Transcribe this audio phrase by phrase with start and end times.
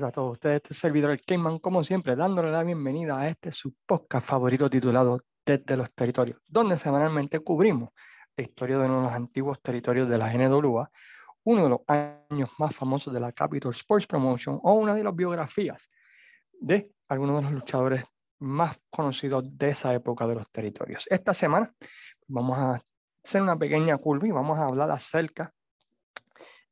[0.00, 3.74] para todos ustedes, este servidor el Cayman, como siempre, dándole la bienvenida a este su
[3.86, 7.90] podcast favorito titulado Desde los Territorios, donde semanalmente cubrimos
[8.34, 10.90] la historia de uno de los antiguos territorios de la NWA,
[11.44, 15.14] uno de los años más famosos de la Capital Sports Promotion o una de las
[15.14, 15.90] biografías
[16.58, 18.04] de algunos de los luchadores
[18.38, 21.06] más conocidos de esa época de los territorios.
[21.10, 21.74] Esta semana
[22.26, 22.82] vamos a
[23.22, 25.52] hacer una pequeña curva y vamos a hablar acerca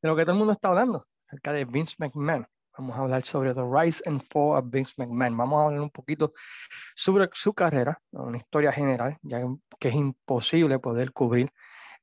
[0.01, 2.47] de lo que todo el mundo está hablando, acerca de Vince McMahon.
[2.79, 5.37] Vamos a hablar sobre The Rise and Fall of Vince McMahon.
[5.37, 6.33] Vamos a hablar un poquito
[6.95, 9.43] sobre su carrera, una historia general, ya
[9.81, 11.53] que es imposible poder cubrir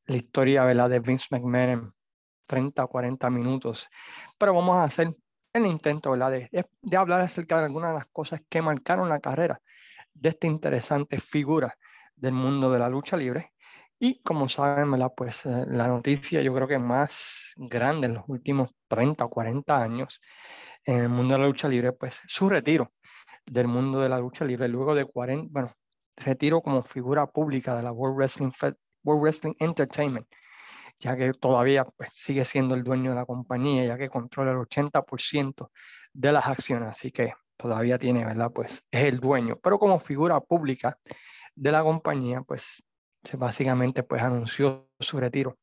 [0.05, 0.89] la historia ¿verdad?
[0.89, 1.93] de Vince McMahon en
[2.45, 3.87] 30 o 40 minutos.
[4.37, 5.15] Pero vamos a hacer
[5.53, 6.31] el intento ¿verdad?
[6.31, 9.61] De, de hablar acerca de algunas de las cosas que marcaron la carrera
[10.13, 11.77] de esta interesante figura
[12.17, 13.53] del mundo de la lucha libre
[14.07, 18.69] y como saben, pues eh, la noticia yo creo que más grande en los últimos
[18.87, 20.21] 30 o 40 años
[20.83, 22.91] en el mundo de la lucha libre, pues su retiro
[23.47, 25.73] del mundo de la lucha libre luego de 40, bueno,
[26.17, 28.51] retiro como figura pública de la World Wrestling,
[29.03, 30.27] World Wrestling Entertainment,
[30.99, 34.57] ya que todavía pues, sigue siendo el dueño de la compañía, ya que controla el
[34.57, 35.71] 80%
[36.13, 38.51] de las acciones, así que todavía tiene, ¿verdad?
[38.53, 40.99] Pues es el dueño, pero como figura pública
[41.55, 42.83] de la compañía, pues
[43.33, 45.57] básicamente pues anunció su retiro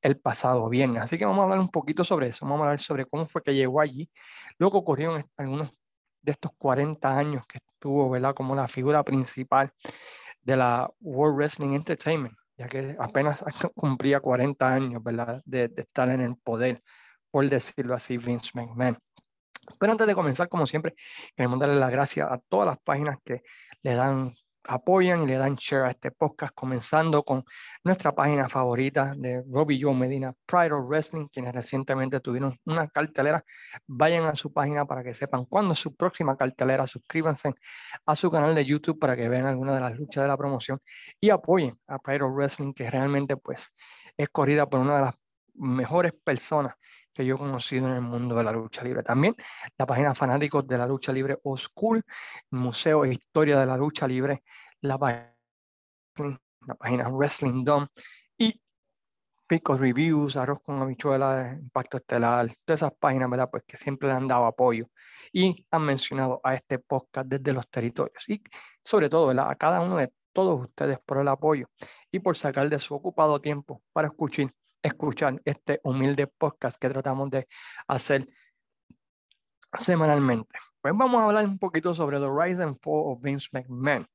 [0.00, 1.02] el pasado viernes.
[1.02, 3.42] Así que vamos a hablar un poquito sobre eso, vamos a hablar sobre cómo fue
[3.42, 4.10] que llegó allí.
[4.58, 5.70] Luego ocurrieron algunos
[6.22, 8.34] de estos 40 años que estuvo, ¿verdad?
[8.34, 9.72] Como la figura principal
[10.42, 15.42] de la World Wrestling Entertainment, ya que apenas cumplía 40 años, ¿verdad?
[15.44, 16.82] De, de estar en el poder,
[17.30, 18.98] por decirlo así, Vince McMahon.
[19.78, 20.94] Pero antes de comenzar, como siempre,
[21.36, 23.42] queremos darle las gracias a todas las páginas que
[23.82, 24.34] le dan
[24.64, 27.44] apoyan y le dan share a este podcast, comenzando con
[27.84, 33.44] nuestra página favorita de Robbie Joe Medina, Pride of Wrestling, quienes recientemente tuvieron una cartelera.
[33.86, 36.86] Vayan a su página para que sepan cuándo es su próxima cartelera.
[36.86, 37.54] Suscríbanse
[38.06, 40.80] a su canal de YouTube para que vean algunas de las luchas de la promoción
[41.20, 43.72] y apoyen a Pride of Wrestling, que realmente pues
[44.16, 45.14] es corrida por una de las
[45.54, 46.74] mejores personas
[47.12, 49.02] que yo he conocido en el mundo de la lucha libre.
[49.02, 49.36] También
[49.76, 52.02] la página Fanáticos de la Lucha Libre o School,
[52.50, 54.42] Museo e Historia de la Lucha Libre,
[54.80, 55.32] la página,
[56.66, 57.88] la página Wrestling Dome
[58.38, 58.60] y
[59.46, 63.50] Pico Reviews, Arroz con Habichuela, Impacto Estelar, todas esas páginas, ¿verdad?
[63.50, 64.86] Pues que siempre le han dado apoyo
[65.32, 68.42] y han mencionado a este podcast desde los territorios y
[68.84, 69.50] sobre todo, ¿verdad?
[69.50, 71.68] A cada uno de todos ustedes por el apoyo
[72.10, 77.30] y por sacar de su ocupado tiempo para escuchar escuchar este humilde podcast que tratamos
[77.30, 77.46] de
[77.86, 78.26] hacer
[79.78, 80.58] semanalmente.
[80.80, 84.08] Pues vamos a hablar un poquito sobre The Rise and Fall of Vince McMahon.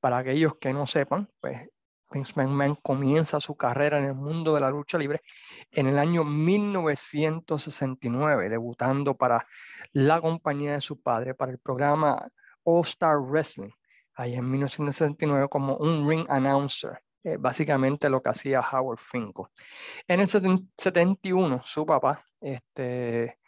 [0.00, 1.68] Para aquellos que no sepan, pues
[2.10, 5.22] Vince McMahon comienza su carrera en el mundo de la lucha libre
[5.70, 9.46] en el año 1969, debutando para
[9.92, 12.28] la compañía de su padre, para el programa
[12.62, 13.70] All Star Wrestling,
[14.14, 17.03] ahí en 1969 como un ring announcer.
[17.26, 19.46] Eh, básicamente lo que hacía Howard Finkel.
[20.06, 23.38] En el 71, su papá este,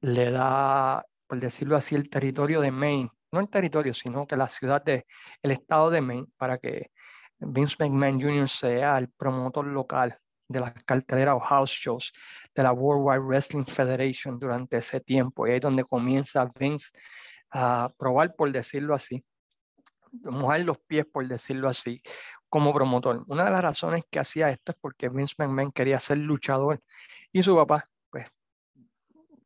[0.00, 4.48] le da, por decirlo así, el territorio de Maine, no el territorio, sino que la
[4.48, 5.06] ciudad de,
[5.42, 6.90] el estado de Maine, para que
[7.38, 8.48] Vince McMahon Jr.
[8.48, 12.12] sea el promotor local de las carteleras o house shows
[12.52, 15.46] de la World Wide Wrestling Federation durante ese tiempo.
[15.46, 16.90] Y ahí es donde comienza Vince
[17.52, 19.24] a probar, por decirlo así,
[20.12, 22.02] mojar los pies, por decirlo así,
[22.50, 23.24] como promotor.
[23.28, 26.82] Una de las razones que hacía esto es porque Vince McMahon quería ser luchador
[27.32, 28.28] y su papá, pues,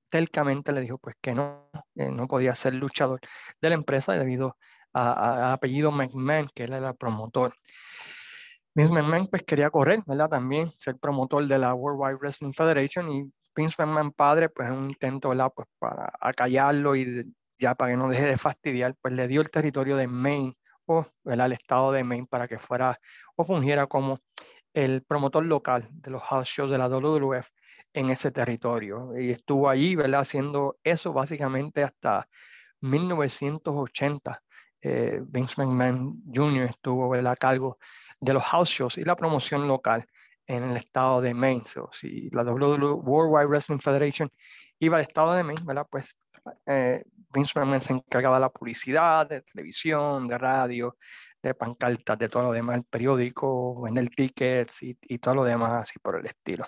[0.09, 3.21] telcamente le dijo pues que no, no podía ser luchador
[3.61, 4.57] de la empresa debido
[4.93, 7.55] al apellido McMahon, que él era promotor.
[8.75, 10.29] Vince McMahon pues quería correr, ¿verdad?
[10.31, 14.85] También ser promotor de la World Wide Wrestling Federation y Vince McMahon padre, pues un
[14.85, 15.53] intento, ¿verdad?
[15.55, 19.51] Pues para acallarlo y ya para que no deje de fastidiar, pues le dio el
[19.51, 22.99] territorio de Maine o el estado de Maine para que fuera
[23.37, 24.19] o fungiera como
[24.73, 27.49] el promotor local de los house shows de la WWF
[27.93, 29.17] en ese territorio.
[29.19, 30.21] Y estuvo allí, ¿verdad?
[30.21, 32.29] Haciendo eso básicamente hasta
[32.81, 34.43] 1980.
[34.83, 36.69] Eh, Vince McMahon Jr.
[36.69, 37.33] estuvo ¿verdad?
[37.33, 37.79] a cargo
[38.21, 40.07] de los house shows y la promoción local
[40.47, 41.65] en el estado de Maine.
[41.93, 44.31] si la WWE World Wide Wrestling Federation
[44.79, 45.87] iba al estado de Maine, ¿verdad?
[45.91, 46.15] Pues
[46.67, 50.97] eh, Vince se encargaba de la publicidad, de televisión, de radio,
[51.43, 55.83] de pancartas, de todo lo demás, el periódico, vender tickets y, y todo lo demás
[55.83, 56.67] así por el estilo.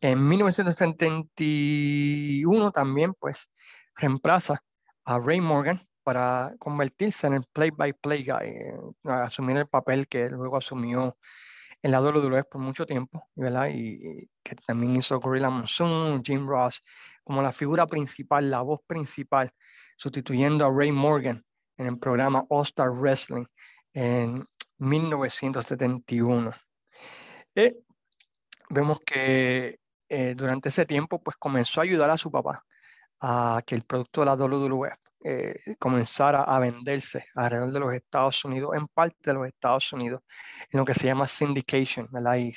[0.00, 3.48] En 1971 también pues
[3.96, 4.62] reemplaza
[5.04, 8.74] a Ray Morgan para convertirse en el play-by-play guy, eh,
[9.04, 11.16] asumir el papel que luego asumió
[11.82, 13.68] en la WWF por mucho tiempo, ¿verdad?
[13.72, 16.82] Y, que también hizo Gorilla Monsoon, Jim Ross,
[17.24, 19.52] como la figura principal, la voz principal,
[19.96, 21.44] sustituyendo a Ray Morgan
[21.76, 23.46] en el programa All Star Wrestling
[23.92, 24.44] en
[24.78, 26.52] 1971.
[27.54, 27.76] Y
[28.70, 32.64] vemos que eh, durante ese tiempo pues comenzó a ayudar a su papá
[33.20, 38.44] a que el producto de la WWF eh, comenzara a venderse alrededor de los Estados
[38.44, 40.22] Unidos, en parte de los Estados Unidos,
[40.70, 42.36] en lo que se llama syndication, ¿verdad?
[42.36, 42.52] Y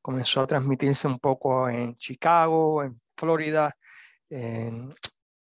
[0.00, 3.76] comenzó a transmitirse un poco en Chicago, en Florida,
[4.30, 4.94] en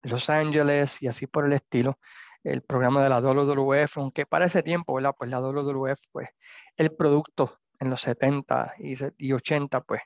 [0.03, 1.99] Los Ángeles y así por el estilo.
[2.43, 5.15] El programa de la WWF, aunque para ese tiempo, ¿verdad?
[5.17, 6.29] Pues la WWF, pues
[6.77, 10.01] el producto en los 70 y 80, pues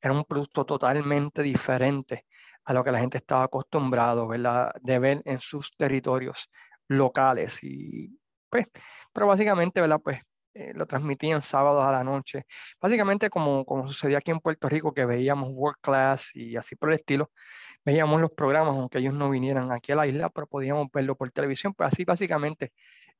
[0.00, 2.24] era un producto totalmente diferente
[2.66, 6.50] a lo que la gente estaba acostumbrado de ver en sus territorios
[6.88, 7.62] locales.
[7.62, 8.18] Y,
[8.50, 8.66] pues,
[9.12, 10.00] pero básicamente, ¿verdad?
[10.02, 10.20] Pues
[10.54, 12.44] eh, lo transmitían sábados a la noche.
[12.80, 16.90] Básicamente como, como sucedía aquí en Puerto Rico, que veíamos World Class y así por
[16.90, 17.30] el estilo,
[17.84, 21.30] veíamos los programas, aunque ellos no vinieran aquí a la isla, pero podíamos verlo por
[21.30, 22.72] televisión, pues así básicamente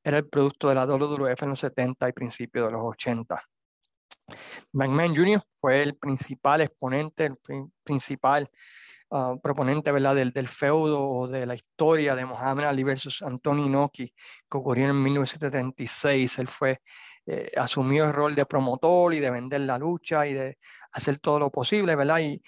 [0.03, 3.41] era el producto de la WWF en los 70 y principios de los 80.
[4.73, 5.41] McMahon Jr.
[5.55, 7.37] fue el principal exponente, el
[7.83, 8.49] principal
[9.09, 10.15] Ah, proponente ¿verdad?
[10.15, 14.13] Del, del, feudo o de la historia de Muhammad Ali versus Anthony Inoki,
[14.49, 16.39] que ocurrió en 1976.
[16.39, 16.81] Él fue,
[17.25, 20.57] eh, asumió el rol de promotor y de vender la lucha y de
[20.91, 22.19] hacer todo lo posible, ¿verdad?
[22.19, 22.41] Y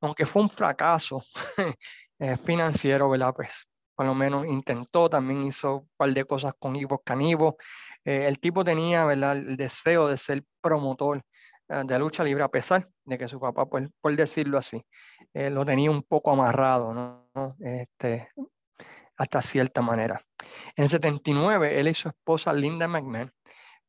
[0.00, 1.20] aunque fue un fracaso
[2.20, 3.34] eh, financiero, ¿verdad?
[3.34, 3.66] Pues
[3.96, 7.56] por lo menos intentó, también hizo un par de cosas con Ivo Canivo.
[8.04, 9.36] Eh, el tipo tenía, ¿verdad?
[9.36, 11.22] El deseo de ser promotor
[11.68, 14.84] eh, de lucha libre, a pesar de que su papá, pues, por decirlo así,
[15.34, 17.56] eh, lo tenía un poco amarrado, ¿no?
[17.60, 18.28] Este,
[19.16, 20.22] hasta cierta manera.
[20.76, 23.32] En el 79, él y su esposa Linda McMahon,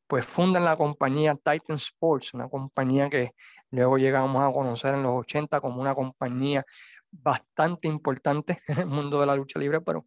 [0.08, 3.32] pues fundan la compañía Titan Sports, una compañía que
[3.72, 6.66] luego llegamos a conocer en los 80 como una compañía
[7.12, 10.06] bastante importante en el mundo de la lucha libre, pero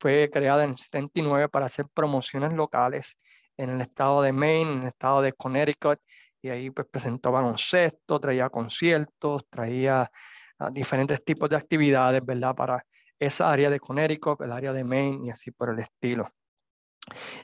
[0.00, 3.18] fue creada en el 79 para hacer promociones locales
[3.56, 5.98] en el estado de Maine, en el estado de Connecticut
[6.40, 10.10] y ahí pues presentó baloncesto, traía conciertos, traía
[10.58, 12.54] ah, diferentes tipos de actividades, ¿verdad?
[12.54, 12.84] Para
[13.18, 16.30] esa área de Connecticut, el área de Maine y así por el estilo.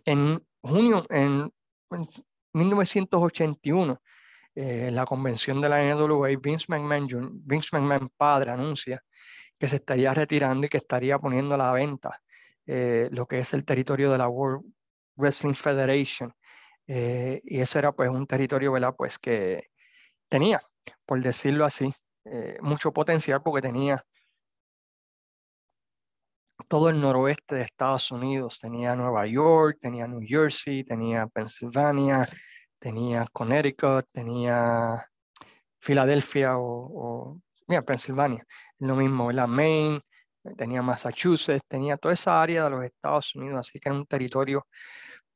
[0.04, 1.50] En junio, en,
[2.52, 4.00] 1981,
[4.54, 9.02] eh, la convención de la NWA, Vince McMahon, Vince McMahon padre anuncia
[9.58, 12.20] que se estaría retirando y que estaría poniendo a la venta
[12.66, 14.64] eh, lo que es el territorio de la World
[15.16, 16.32] Wrestling Federation
[16.86, 18.94] eh, y eso era pues un territorio, ¿verdad?
[18.96, 19.70] Pues que
[20.28, 20.60] tenía,
[21.06, 21.92] por decirlo así,
[22.24, 24.04] eh, mucho potencial porque tenía
[26.68, 32.26] todo el noroeste de Estados Unidos, tenía Nueva York, tenía New Jersey, tenía Pennsylvania,
[32.78, 35.04] tenía Connecticut, tenía
[35.80, 38.44] Filadelfia o, mira, Pennsylvania,
[38.78, 40.00] lo mismo, la Maine,
[40.56, 44.66] tenía Massachusetts, tenía toda esa área de los Estados Unidos, así que era un territorio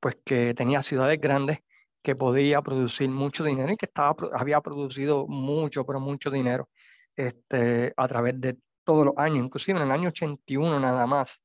[0.00, 1.58] pues que tenía ciudades grandes
[2.08, 6.70] que podía producir mucho dinero y que estaba, había producido mucho, pero mucho dinero
[7.14, 11.42] este, a través de todos los años, inclusive en el año 81 nada más.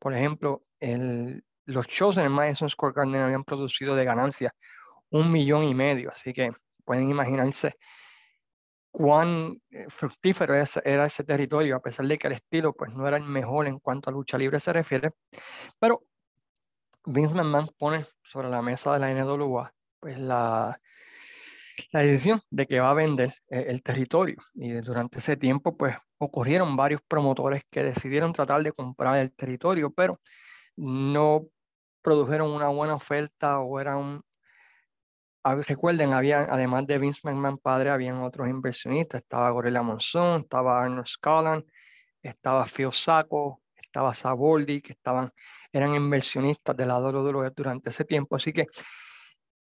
[0.00, 4.52] Por ejemplo, el, los shows en el Madison Square Garden habían producido de ganancias
[5.10, 6.50] un millón y medio, así que
[6.84, 7.76] pueden imaginarse
[8.90, 13.16] cuán eh, fructífero era ese territorio, a pesar de que el estilo pues, no era
[13.16, 15.12] el mejor en cuanto a lucha libre se refiere,
[15.78, 16.02] pero
[17.06, 20.80] Vince McMahon pone sobre la mesa de la NWA pues la,
[21.92, 24.36] la decisión de que va a vender eh, el territorio.
[24.54, 29.90] Y durante ese tiempo, pues ocurrieron varios promotores que decidieron tratar de comprar el territorio,
[29.92, 30.20] pero
[30.76, 31.46] no
[32.02, 34.22] produjeron una buena oferta o eran...
[35.42, 39.22] Recuerden, había, además de Vince McMahon padre, habían otros inversionistas.
[39.22, 41.64] Estaba Gorilla Monzón, estaba Arnold Scotland,
[42.22, 45.32] estaba Phil Sacco, estaba Saboldi, que estaban,
[45.72, 48.36] eran inversionistas de la WWE durante ese tiempo.
[48.36, 48.66] Así que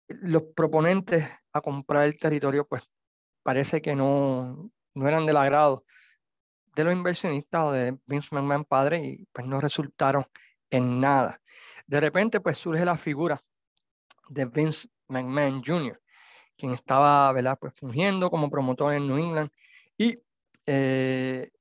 [0.07, 2.83] los proponentes a comprar el territorio, pues
[3.43, 5.85] parece que no, no eran del agrado
[6.75, 10.25] de los inversionistas o de Vince McMahon padre y pues no resultaron
[10.69, 11.41] en nada.
[11.87, 13.41] De repente pues surge la figura
[14.29, 16.01] de Vince McMahon Jr.,
[16.57, 17.57] quien estaba ¿verdad?
[17.59, 19.49] Pues, fungiendo como promotor en New England
[19.97, 20.19] y
[20.65, 21.51] eh,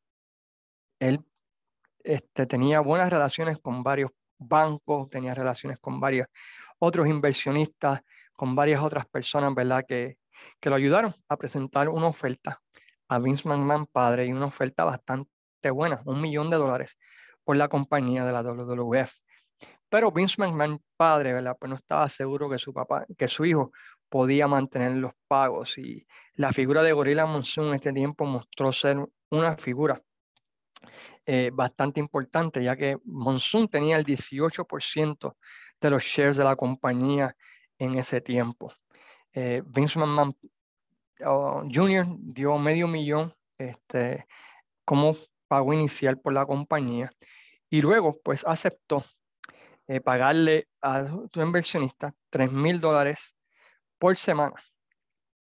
[0.99, 1.21] él
[2.03, 6.27] este, tenía buenas relaciones con varios bancos, tenía relaciones con varios
[6.79, 8.03] otros inversionistas,
[8.35, 9.85] con varias otras personas, ¿verdad?
[9.87, 10.19] Que,
[10.61, 12.61] que lo ayudaron a presentar una oferta
[13.09, 16.99] a Vince McMahon padre y una oferta bastante buena, un millón de dólares
[17.45, 19.19] por la compañía de la WWF.
[19.89, 21.57] Pero Vince McMahon padre, ¿verdad?
[21.59, 23.71] Pues no estaba seguro que su papá, que su hijo
[24.09, 25.79] podía mantener los pagos.
[25.79, 28.99] Y la figura de Gorilla Monsoon en este tiempo mostró ser
[29.31, 30.01] una figura
[31.27, 35.37] eh, bastante importante, ya que Monsoon tenía el 18%
[35.81, 37.35] de los shares de la compañía
[37.79, 38.73] en ese tiempo.
[39.33, 40.37] Eh, Vince McMahon
[41.27, 42.07] oh, Jr.
[42.19, 44.27] dio medio millón este,
[44.85, 45.17] como
[45.49, 47.11] pago inicial por la compañía
[47.69, 49.05] y luego pues aceptó
[49.87, 53.35] eh, pagarle a tu inversionista 3 mil dólares
[53.99, 54.55] por semana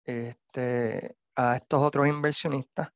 [0.04, 2.90] este, a estos otros inversionistas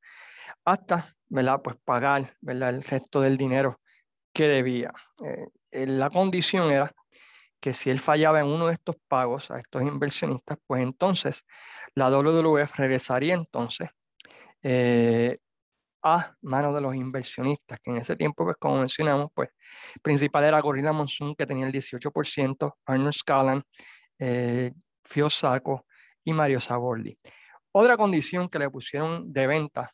[0.64, 1.60] hasta ¿verdad?
[1.62, 2.70] Pues pagar ¿verdad?
[2.70, 3.80] el resto del dinero
[4.32, 4.92] que debía.
[5.24, 6.94] Eh, la condición era
[7.60, 11.44] que si él fallaba en uno de estos pagos a estos inversionistas, pues entonces
[11.94, 13.90] la WWF regresaría entonces
[14.62, 15.38] eh,
[16.02, 19.50] a manos de los inversionistas, que en ese tiempo, pues como mencionamos, pues
[20.02, 23.62] principal era Gorilla Monsoon, que tenía el 18%, Arnold Scallan,
[24.18, 24.72] eh,
[25.04, 25.86] Fio Saco
[26.24, 27.18] y Mario Sabordi.
[27.72, 29.92] Otra condición que le pusieron de venta,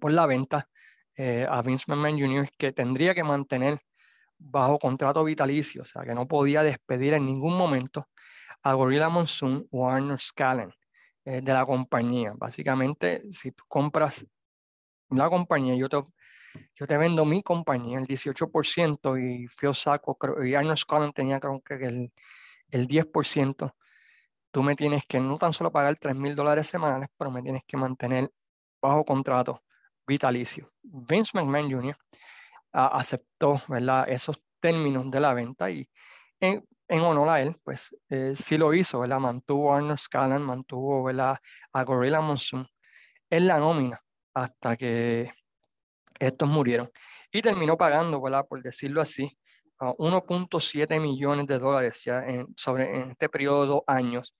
[0.00, 0.68] por la venta
[1.16, 3.80] eh, a Vince McMahon Jr., es que tendría que mantener
[4.38, 8.08] bajo contrato vitalicio, o sea, que no podía despedir en ningún momento
[8.62, 10.72] a Gorilla Monsoon o Arnold Scallan
[11.24, 12.32] eh, de la compañía.
[12.36, 14.26] Básicamente, si tú compras
[15.10, 16.02] la compañía, yo te,
[16.74, 21.60] yo te vendo mi compañía, el 18%, y Phil Saco y Arnold Scallan tenía creo
[21.60, 22.12] que el,
[22.70, 23.74] el 10%,
[24.50, 27.62] tú me tienes que no tan solo pagar 3 mil dólares semanales, pero me tienes
[27.66, 28.30] que mantener
[28.80, 29.62] bajo contrato
[30.06, 30.72] vitalicio.
[30.82, 31.96] Vince McMahon Jr
[32.72, 34.08] aceptó ¿verdad?
[34.08, 35.88] esos términos de la venta y
[36.40, 39.18] en, en honor a él, pues eh, sí lo hizo, ¿verdad?
[39.18, 41.38] mantuvo a Arnold Scallan, mantuvo ¿verdad?
[41.72, 42.66] a Gorilla Monsoon
[43.30, 44.00] en la nómina
[44.34, 45.32] hasta que
[46.18, 46.90] estos murieron
[47.30, 48.46] y terminó pagando, ¿verdad?
[48.48, 49.38] por decirlo así,
[49.78, 54.34] 1.7 millones de dólares ya en, sobre, en este periodo de dos años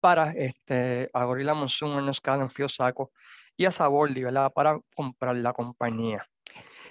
[0.00, 3.10] para este, a Gorilla Monsoon, Arnold Scallan, Fiosaco
[3.56, 4.52] y a Sabordi, ¿verdad?
[4.52, 6.24] para comprar la compañía.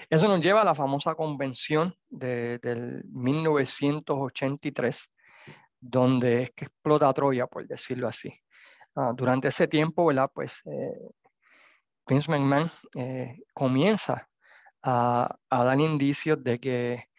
[0.10, 5.12] Eso nos lleva a la famosa convención de, del 1983,
[5.82, 8.34] donde es que explota Troya, por decirlo así.
[8.96, 10.32] Ah, durante ese tiempo, ¿verdad?
[10.34, 11.10] Pues eh,
[12.08, 14.30] Vince McMahon eh, comienza
[14.82, 17.10] a, a, dar indicios de que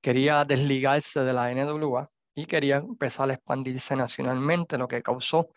[0.00, 5.50] quería desligarse de la NWA y quería empezar a expandirse nacionalmente, lo que causó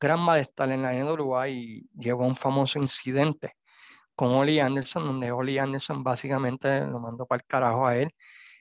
[0.00, 3.54] gran malestar en la NWA y llevó a un famoso incidente
[4.14, 8.14] con Oli Anderson, donde Oli Anderson básicamente lo mandó para el carajo a él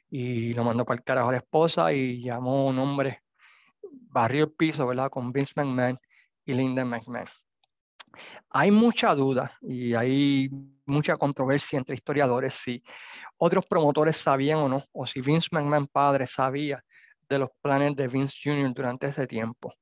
[0.09, 3.23] y lo mandó para el carajo a la esposa y llamó un hombre,
[3.91, 5.09] barrió el piso, ¿verdad?
[5.09, 5.99] Con Vince McMahon
[6.45, 7.27] y Linda McMahon.
[8.49, 10.49] Hay mucha duda y hay
[10.85, 12.83] mucha controversia entre historiadores si
[13.37, 16.83] otros promotores sabían o no, o si Vince McMahon padre sabía
[17.27, 18.73] de los planes de Vince Jr.
[18.73, 19.73] durante ese tiempo.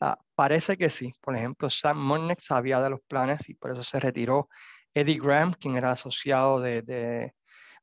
[0.00, 1.14] Ah, parece que sí.
[1.20, 4.48] Por ejemplo, Sam Monnick sabía de los planes y por eso se retiró
[4.94, 7.34] Eddie Graham, quien era asociado de, de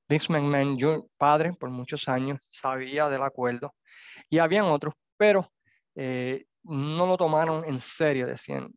[0.07, 3.75] Vince McMahon padre por muchos años, sabía del acuerdo.
[4.29, 5.51] Y habían otros, pero
[5.95, 8.73] eh, no lo tomaron en serio, decían,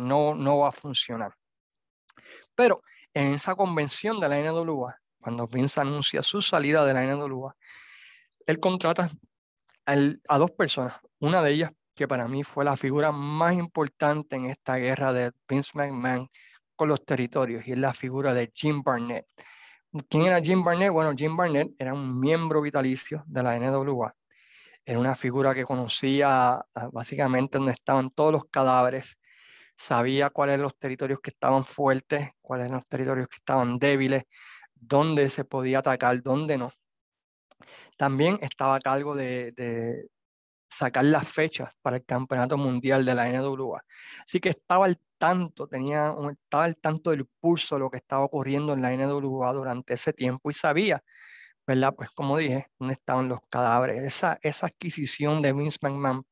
[0.00, 1.34] no, no va a funcionar.
[2.54, 2.82] Pero
[3.14, 7.56] en esa convención de la NWA, cuando Vince anuncia su salida de la NWA,
[8.46, 9.10] él contrata
[9.86, 14.46] a dos personas, una de ellas que para mí fue la figura más importante en
[14.46, 16.28] esta guerra de Vince McMahon
[16.78, 19.26] con los territorios y es la figura de Jim Barnett.
[20.08, 20.90] ¿Quién era Jim Barnett?
[20.90, 24.14] Bueno, Jim Barnett era un miembro vitalicio de la NWA.
[24.84, 29.18] Era una figura que conocía ah, básicamente donde estaban todos los cadáveres,
[29.76, 34.24] sabía cuáles eran los territorios que estaban fuertes, cuáles eran los territorios que estaban débiles,
[34.74, 36.72] dónde se podía atacar, dónde no.
[37.96, 40.08] También estaba a cargo de,
[40.68, 43.82] sacar las fechas para el campeonato mundial de la NWA.
[44.22, 48.24] Así que estaba al tanto, tenía, estaba al tanto del pulso de lo que estaba
[48.24, 51.02] ocurriendo en la NWA durante ese tiempo y sabía,
[51.66, 51.94] ¿verdad?
[51.94, 54.02] Pues como dije, dónde estaban los cadáveres.
[54.04, 56.24] Esa, esa adquisición de Vince McMahon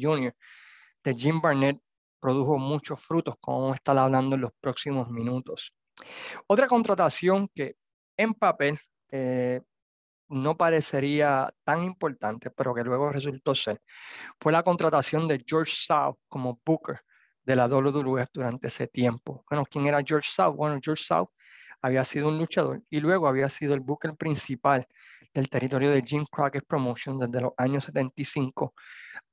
[0.00, 0.34] Jr.,
[1.04, 1.78] de Jim Barnett,
[2.20, 5.72] produjo muchos frutos, como vamos a estar hablando en los próximos minutos.
[6.46, 7.76] Otra contratación que
[8.16, 8.78] en papel
[9.10, 9.60] eh,
[10.28, 13.80] no parecería tan importante, pero que luego resultó ser,
[14.40, 17.00] fue la contratación de George South como Booker
[17.46, 19.44] de la WWF durante ese tiempo.
[19.48, 20.56] Bueno, ¿quién era George South?
[20.56, 21.28] Bueno, George South
[21.80, 24.86] había sido un luchador y luego había sido el Booker principal
[25.32, 28.74] del territorio de Jim Crockett Promotion desde los años 75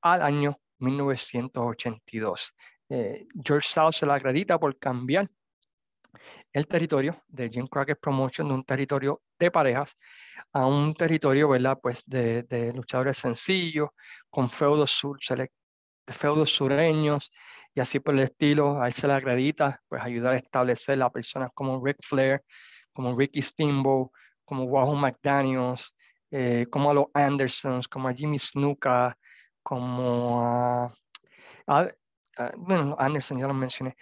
[0.02, 2.54] al año 1982.
[2.90, 5.28] Eh, George South se le acredita por cambiar
[6.52, 9.96] el territorio de Jim Crockett Promotion de un territorio de parejas
[10.52, 11.78] a un territorio, ¿verdad?
[11.82, 13.88] Pues de, luchadores sencillos,
[14.30, 14.92] con feudos
[16.06, 17.30] feudos sureños
[17.74, 18.80] y así por el estilo.
[18.80, 22.42] A él se le acredita pues, ayudar a establecer a personas como Rick Flair,
[22.92, 24.10] como Ricky Steamboat,
[24.44, 25.94] como Wahoo McDaniels,
[26.30, 29.16] eh, como a los Andersons, como a Jimmy Snuka,
[29.62, 30.40] como
[31.66, 31.90] a,
[32.56, 33.96] bueno, Anderson ya lo mencioné,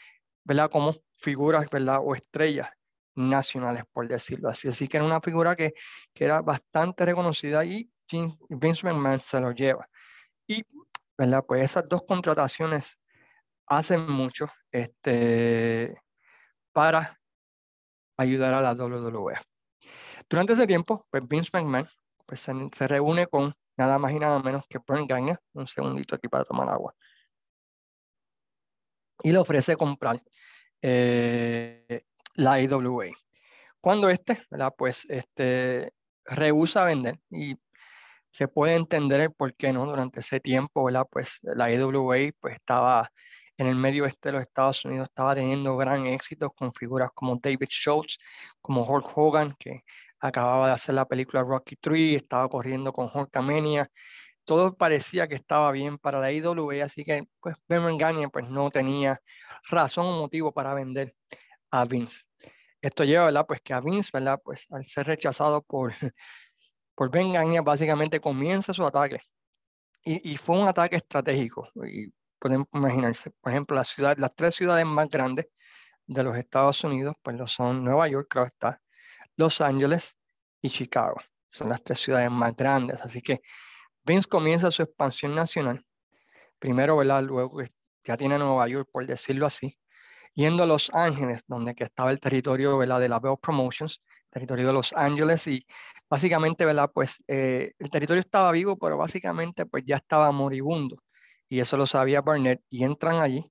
[0.45, 0.71] ¿verdad?
[0.71, 2.01] Como figuras, ¿verdad?
[2.03, 2.71] O estrellas
[3.15, 4.69] nacionales, por decirlo así.
[4.69, 5.75] Así que era una figura que,
[6.13, 7.91] que era bastante reconocida y
[8.49, 9.89] Vince McMahon se lo lleva.
[10.47, 10.65] Y,
[11.23, 11.45] ¿verdad?
[11.47, 12.99] Pues esas dos contrataciones
[13.67, 15.97] hacen mucho este,
[16.73, 17.21] para
[18.17, 19.35] ayudar a la WWE.
[20.29, 21.89] Durante ese tiempo, pues Vince McMahon
[22.27, 26.27] pues, se, reúne con nada más y nada menos que Bernd Gagne, un segundito aquí
[26.27, 26.93] para tomar agua,
[29.23, 30.21] y le ofrece comprar
[30.81, 32.03] eh,
[32.35, 33.07] la IWA.
[33.81, 34.45] Cuando este.
[34.77, 35.93] Pues este,
[36.25, 37.57] rehúsa vender y
[38.33, 39.87] se puede entender por qué, ¿no?
[39.87, 40.89] Durante ese tiempo.
[41.11, 43.11] Pues la IWA pues estaba
[43.59, 47.37] en el medio oeste de los Estados Unidos, estaba teniendo gran éxito con figuras como
[47.37, 48.19] David Schultz,
[48.61, 49.85] como Hulk Hogan, que
[50.21, 53.91] acababa de hacer la película Rocky 3, estaba corriendo con Hulkamania,
[54.45, 59.21] todo parecía que estaba bien para la IWA, así que pues Gagne pues no tenía
[59.71, 61.15] razón o motivo para vender
[61.71, 62.25] a Vince.
[62.81, 63.47] Esto lleva, ¿verdad?
[63.47, 64.11] Pues que a Vince.
[64.45, 65.93] Pues al ser rechazado por,
[66.95, 69.21] por Ben Gagne, básicamente comienza su ataque.
[70.05, 71.69] Y, fue un ataque estratégico.
[71.87, 75.47] Y pueden imaginarse, por ejemplo, las tres ciudades más grandes
[76.07, 78.81] de los Estados Unidos, pues lo son Nueva York, claro está,
[79.37, 80.17] Los Ángeles
[80.61, 81.21] y Chicago.
[81.49, 83.01] Son las tres ciudades más grandes.
[83.01, 83.43] Así que
[84.05, 85.85] Vince comienza su expansión nacional.
[86.59, 87.23] Primero, ¿verdad?
[87.23, 87.61] Luego
[88.05, 89.79] ya tiene Nueva York, por decirlo así,
[90.35, 93.01] yendo a Los Ángeles, donde que estaba el territorio ¿verdad?
[93.01, 95.65] de la Bell Promotions, territorio de Los Ángeles, y
[96.09, 96.91] básicamente, ¿verdad?
[96.93, 100.97] Pues eh, el territorio estaba vivo, pero básicamente pues ya estaba moribundo,
[101.49, 103.45] y eso lo sabía Barnett, y entran allí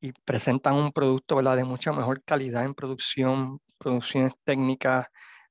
[0.00, 1.56] y presentan un producto, ¿verdad?
[1.56, 5.06] De mucha mejor calidad en producción, producciones técnicas,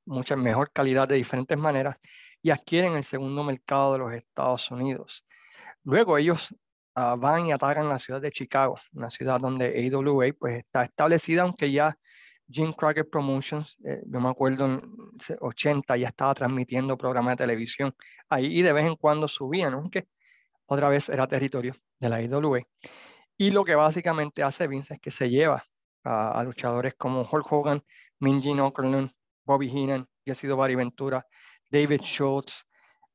[0.06, 1.98] mucha mejor calidad de diferentes maneras,
[2.42, 5.26] y adquieren el segundo mercado de los Estados Unidos.
[5.84, 6.52] Luego ellos
[6.96, 11.44] uh, van y atacan la ciudad de Chicago, una ciudad donde AWA pues, está establecida,
[11.44, 11.98] aunque ya
[12.52, 14.82] Jim Crockett Promotions, eh, yo me acuerdo en
[15.40, 17.96] 80 ya estaba transmitiendo programas de televisión
[18.30, 20.08] ahí y de vez en cuando subían, aunque
[20.66, 22.62] otra vez era territorio de la IWA.
[23.38, 25.64] Y lo que básicamente hace Vince es que se lleva
[26.04, 27.84] a, luchadores como Hulk Hogan,
[28.20, 29.12] Minji Okerlund,
[29.44, 31.26] Bobby Heenan, Jesse Barry Ventura,
[31.70, 32.68] David Schultz,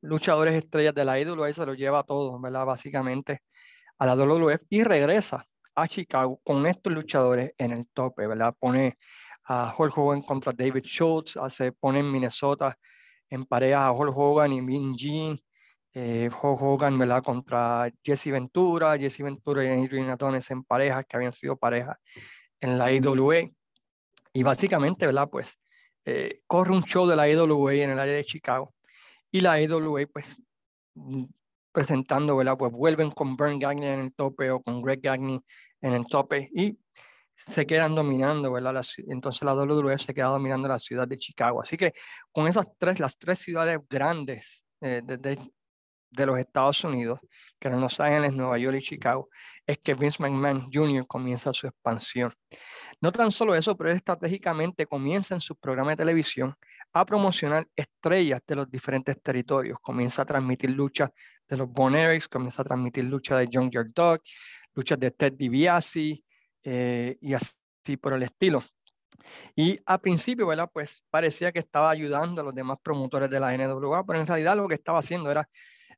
[0.03, 2.65] luchadores estrellas de la IWA, se lo lleva a todos, ¿verdad?
[2.65, 3.43] Básicamente
[3.99, 8.55] a la WWF y regresa a Chicago con estos luchadores en el tope, ¿verdad?
[8.59, 8.99] Pone
[9.45, 12.77] a Hulk Hogan contra David Schultz, hace, pone en Minnesota
[13.29, 15.39] en pareja a Hulk Hogan y Min Jean,
[15.93, 17.23] eh, Hulk Hogan, ¿verdad?
[17.23, 21.99] Contra Jesse Ventura, Jesse Ventura y Adrian Atones en pareja, que habían sido pareja
[22.61, 23.51] en la IWA.
[24.33, 25.29] Y básicamente, ¿verdad?
[25.31, 25.59] Pues
[26.05, 28.75] eh, corre un show de la IWA en el área de Chicago
[29.31, 30.37] y la IWA pues
[30.95, 31.25] mm,
[31.73, 32.57] presentando, ¿verdad?
[32.57, 35.43] Pues vuelven con Bernd Gagne en el tope o con Greg Gagne
[35.81, 36.79] en el tope y
[37.37, 38.83] se quedan dominando, ¿verdad?
[39.09, 41.61] entonces la WWE se queda dominando la ciudad de Chicago.
[41.61, 41.93] Así que
[42.33, 45.39] con esas tres, las tres ciudades grandes eh, de,
[46.11, 47.21] de los Estados Unidos,
[47.59, 49.29] que eran Los Ángeles, Nueva York y Chicago,
[49.67, 51.07] es que Vince McMahon Jr.
[51.07, 52.33] comienza su expansión.
[53.01, 56.55] No tan solo eso, pero estratégicamente comienza en su programa de televisión
[56.93, 59.79] a promocionar estrellas de los diferentes territorios.
[59.81, 61.11] Comienza a transmitir luchas
[61.49, 61.95] de los Bon
[62.31, 64.21] comienza a transmitir luchas de John Dog,
[64.77, 66.23] luchas de Ted DiBiase
[66.63, 68.63] eh, y así por el estilo.
[69.57, 70.71] Y al principio, ¿verdad?
[70.73, 74.57] Pues parecía que estaba ayudando a los demás promotores de la NWA, pero en realidad
[74.57, 75.49] lo que estaba haciendo era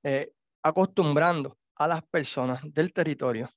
[0.03, 3.51] eh, acostumbrando a las personas del territorio,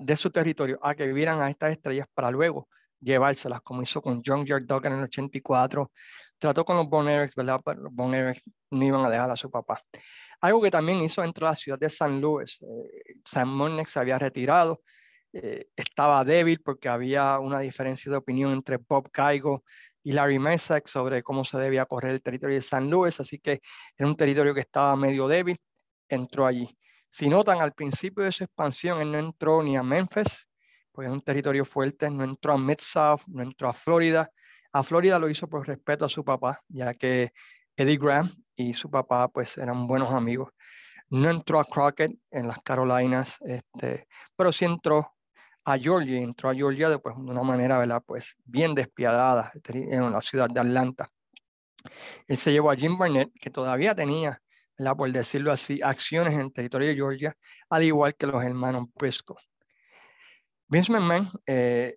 [0.00, 2.68] de su territorio, a que vivieran a estas estrellas para luego
[3.00, 5.92] llevárselas, como hizo con John Dog en el 84.
[6.38, 7.60] Trató con los Bon ¿verdad?
[7.64, 9.82] Pero los Bon no iban a dejar a su papá.
[10.40, 12.60] Algo que también hizo dentro de la ciudad de San Luis.
[12.62, 14.82] Eh, Sam Monnex se había retirado,
[15.32, 19.64] eh, estaba débil porque había una diferencia de opinión entre Bob Caigo
[20.02, 23.60] y Larry Messick sobre cómo se debía correr el territorio de San Luis, así que
[23.96, 25.58] era un territorio que estaba medio débil,
[26.08, 26.68] entró allí.
[27.10, 30.46] Si notan, al principio de su expansión, él no entró ni a Memphis,
[30.92, 34.30] porque es un territorio fuerte, no entró a Mid-South, no entró a Florida.
[34.72, 37.32] A Florida lo hizo por respeto a su papá, ya que
[37.78, 40.52] Eddie Graham y su papá pues eran buenos amigos.
[41.10, 45.14] No entró a Crockett en las Carolinas, este, pero sí entró
[45.64, 48.02] a Georgia, entró a Georgia de, pues, de una manera, ¿verdad?
[48.04, 51.08] Pues bien despiadada en la ciudad de Atlanta.
[52.26, 54.40] Él se llevó a Jim Barnett, que todavía tenía
[54.76, 54.96] ¿verdad?
[54.96, 57.36] por decirlo así, acciones en territorio de Georgia,
[57.70, 59.36] al igual que los hermanos Briscoe.
[60.66, 61.96] Vince McMahon eh,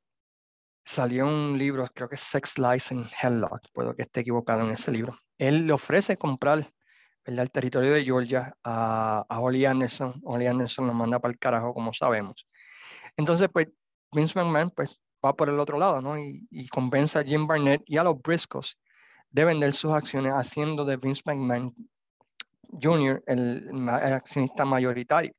[0.83, 4.91] salió un libro, creo que Sex Lies and Helllock, puedo que esté equivocado en ese
[4.91, 5.17] libro.
[5.41, 6.71] Él le ofrece comprar
[7.25, 10.21] el territorio de Georgia a, Holly Anderson.
[10.23, 12.47] Holly Anderson lo manda para el carajo, como sabemos.
[13.17, 13.67] Entonces, pues,
[14.11, 14.91] Vince McMahon pues,
[15.25, 16.15] va por el otro lado, ¿no?
[16.19, 18.77] Y, convence a Jim Barnett y a los Briscoes
[19.31, 21.73] de vender sus acciones, haciendo de Vince McMahon
[22.79, 23.23] Jr.
[23.25, 25.33] el, el accionista mayoritario.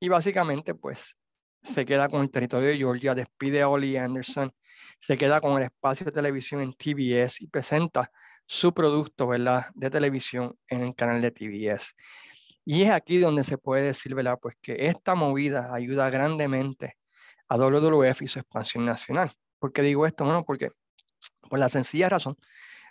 [0.00, 1.14] Y básicamente, pues,
[1.60, 4.50] se queda con el territorio de Georgia, despide a Ollie Anderson,
[4.98, 8.10] se queda con el espacio de televisión en TBS y presenta
[8.46, 9.66] su producto ¿verdad?
[9.74, 11.94] de televisión en el canal de TBS.
[12.64, 14.38] Y es aquí donde se puede decir ¿verdad?
[14.40, 16.96] Pues que esta movida ayuda grandemente
[17.48, 19.32] a WWF y su expansión nacional.
[19.58, 20.24] ¿Por qué digo esto?
[20.24, 20.70] Bueno, porque
[21.48, 22.36] por la sencilla razón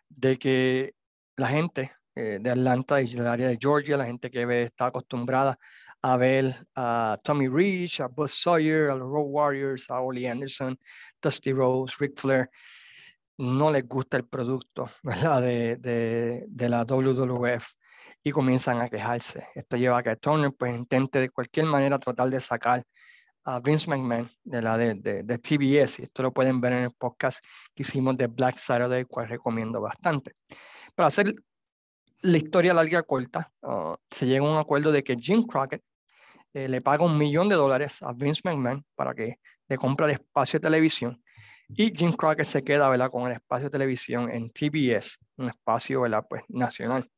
[0.10, 0.94] de que
[1.36, 4.88] la gente eh, de Atlanta y del área de Georgia, la gente que ve, está
[4.88, 5.60] acostumbrada
[6.02, 10.80] a ver a Tommy Rich, a Buzz Sawyer, a los Road Warriors, a Ollie Anderson,
[11.22, 12.50] Dusty Rose, Ric Flair,
[13.38, 17.66] no les gusta el producto De, la WWF
[18.24, 19.48] y comienzan a quejarse.
[19.54, 22.84] Esto lleva a que Turner pues, intente de cualquier manera tratar de sacar
[23.44, 26.00] a Vince McMahon de la de, de, TBS.
[26.00, 27.46] Esto lo pueden ver en el podcast
[27.76, 30.34] que hicimos de Black Saturday, cual recomiendo bastante.
[30.96, 31.36] Para hacer
[32.22, 35.84] la historia larga corta, uh, se llega a un acuerdo de que Jim Crockett
[36.54, 40.14] eh, le paga un millón de dólares a Vince McMahon para que le compre el
[40.14, 41.22] espacio de televisión
[41.70, 43.10] y Jim Crockett se queda ¿verdad?
[43.10, 46.26] con el espacio de televisión en TBS, un espacio ¿verdad?
[46.30, 47.10] Pues, nacional.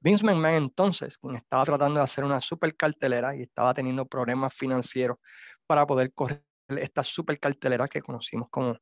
[0.00, 4.54] Vince McMahon entonces, quien estaba tratando de hacer una super cartelera y estaba teniendo problemas
[4.54, 5.18] financieros
[5.66, 8.76] para poder correr esta super cartelera que conocimos como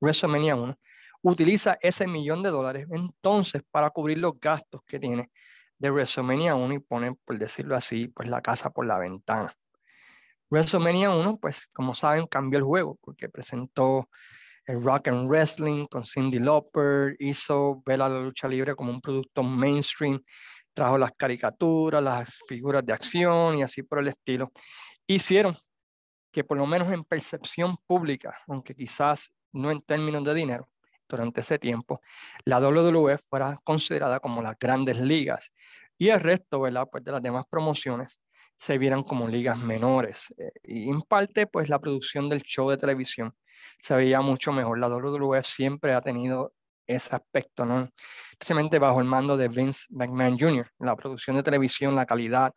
[0.00, 0.78] WrestleMania 1,
[1.22, 5.30] utiliza ese millón de dólares entonces para cubrir los gastos que tiene
[5.78, 9.54] de WrestleMania 1 y pone, por decirlo así, pues la casa por la ventana.
[10.50, 14.08] WrestleMania 1, pues como saben, cambió el juego porque presentó
[14.66, 19.00] el rock and wrestling con Cindy Lauper, hizo ver a la lucha libre como un
[19.00, 20.20] producto mainstream,
[20.72, 24.52] trajo las caricaturas, las figuras de acción y así por el estilo.
[25.06, 25.56] Hicieron
[26.32, 30.68] que por lo menos en percepción pública, aunque quizás no en términos de dinero,
[31.08, 32.00] durante ese tiempo,
[32.44, 35.52] la WWF fuera considerada como las grandes ligas
[35.96, 36.88] y el resto, ¿verdad?
[36.90, 38.20] Pues de las demás promociones
[38.56, 40.34] se vieran como ligas menores.
[40.38, 43.34] Eh, y en parte, pues la producción del show de televisión
[43.80, 44.78] se veía mucho mejor.
[44.78, 46.52] La WWF siempre ha tenido
[46.86, 47.90] ese aspecto, ¿no?
[48.32, 50.70] Especialmente bajo el mando de Vince McMahon Jr.
[50.78, 52.52] La producción de televisión, la calidad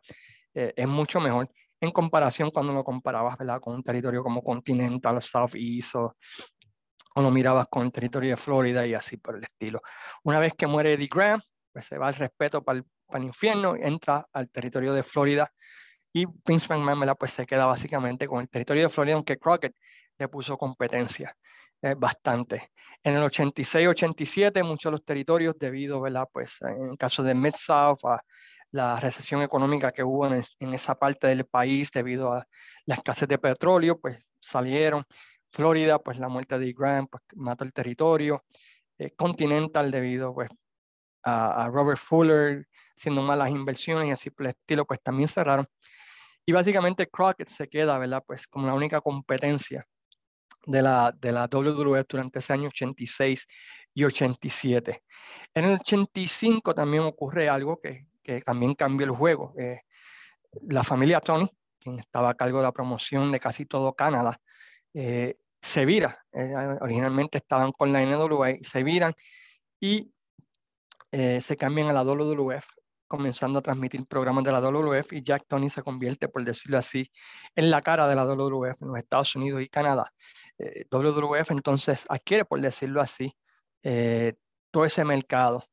[0.54, 3.60] eh, es mucho mejor en comparación cuando lo comparabas, ¿verdad?
[3.60, 6.16] Con un territorio como Continental, Southeast o,
[7.14, 9.80] o lo mirabas con el territorio de Florida y así por el estilo.
[10.22, 11.40] Una vez que muere Eddie Graham,
[11.72, 15.50] pues se va el respeto para el, para el infierno, entra al territorio de Florida
[16.12, 19.74] y Vince McMahon pues, se queda básicamente con el territorio de Florida, aunque Crockett
[20.18, 21.36] le puso competencia
[21.82, 22.72] eh, bastante.
[23.02, 26.28] En el 86-87, muchos de los territorios, debido, ¿verdad?
[26.32, 28.20] Pues, en el caso de Mid-South, a
[28.72, 32.46] la recesión económica que hubo en, en, esa parte del país debido a
[32.86, 35.04] la escasez de petróleo, pues salieron.
[35.52, 38.44] Florida, pues la muerte de Grant, pues mató el territorio.
[38.98, 40.50] Eh, Continental, debido pues,
[41.24, 45.66] a, a Robert Fuller, haciendo malas inversiones y así por el estilo, pues también cerraron.
[46.50, 48.24] Y básicamente Crockett se queda, ¿verdad?
[48.26, 49.86] Pues como la única competencia
[50.66, 53.46] de la, de la WWF durante ese año 86
[53.94, 55.00] y 87.
[55.54, 59.54] En el 85 también ocurre algo que, que también cambió el juego.
[59.60, 59.82] Eh,
[60.62, 64.40] la familia Tony, quien estaba a cargo de la promoción de casi todo Canadá,
[64.92, 66.18] eh, se vira.
[66.32, 69.14] Eh, originalmente estaban con la NWA, se viran
[69.78, 70.12] y
[71.12, 72.79] se cambian a la WWF
[73.10, 77.10] comenzando a transmitir programas de la WWF y Jack Tony se convierte, por decirlo así,
[77.56, 80.12] en la cara de la WWF en los Estados Unidos y Canadá.
[80.56, 83.36] Eh, WWF entonces adquiere, por decirlo así,
[83.82, 84.34] eh,
[84.70, 85.64] todo ese mercado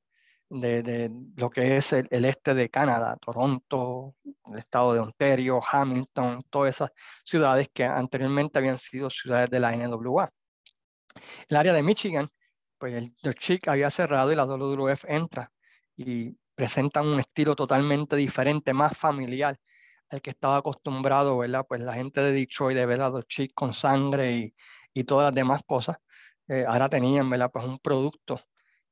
[0.49, 4.15] de, lo que es el, este de Canadá, Toronto,
[4.51, 6.91] el estado de Ontario, Hamilton, todas esas
[7.23, 10.31] ciudades que anteriormente habían sido ciudades de la NWA.
[11.47, 12.29] El área de Michigan,
[12.79, 15.51] pues el, el Chic había cerrado y la WWF entra
[15.95, 19.59] y presentan un estilo totalmente diferente, más familiar
[20.09, 21.65] al que estaba acostumbrado, ¿verdad?
[21.69, 24.55] Pues la gente de Detroit de ver a los chicos con sangre y,
[24.93, 25.97] y, todas las demás cosas.
[26.47, 27.51] Eh, ahora tenían, ¿verdad?
[27.53, 28.41] Pues un producto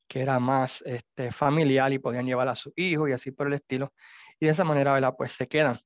[0.08, 3.54] que era más este, familiar y podían llevar a sus hijos y así por el
[3.54, 3.94] estilo.
[4.40, 5.16] Y de esa manera, ¿verdad?
[5.18, 5.80] Pues se quedan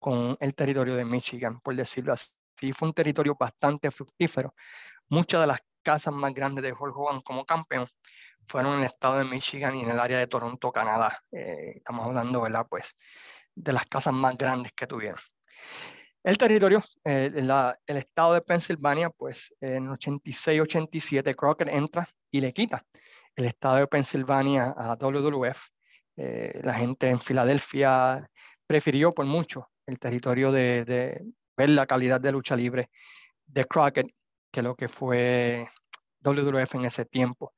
[0.00, 2.32] con el territorio de Michigan, por decirlo así.
[2.72, 4.54] Fue un territorio bastante fructífero.
[5.08, 7.86] Muchas de las casas más grandes de Hulk Hogan como campeón
[8.50, 11.22] fueron en el estado de Michigan y en el área de Toronto, Canadá.
[11.30, 12.66] Eh, estamos hablando, ¿verdad?
[12.68, 12.96] Pues
[13.54, 15.20] de las casas más grandes que tuvieron.
[16.22, 22.84] El territorio, eh, el estado de Pensilvania, pues en 86-87 Crockett entra y le quita
[23.36, 25.68] el estado de Pensilvania a WWF.
[26.16, 28.28] Eh, la gente en Filadelfia
[28.66, 31.24] prefirió por mucho el territorio de, de,
[31.56, 32.90] ver la calidad de lucha libre
[33.46, 34.10] de Crockett
[34.50, 35.68] que lo que fue
[36.22, 37.54] WWF en ese tiempo.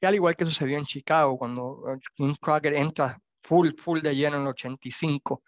[0.00, 1.82] Y al igual que sucedió en Chicago, cuando
[2.14, 5.42] King Crockett entra full, full de lleno en el 85,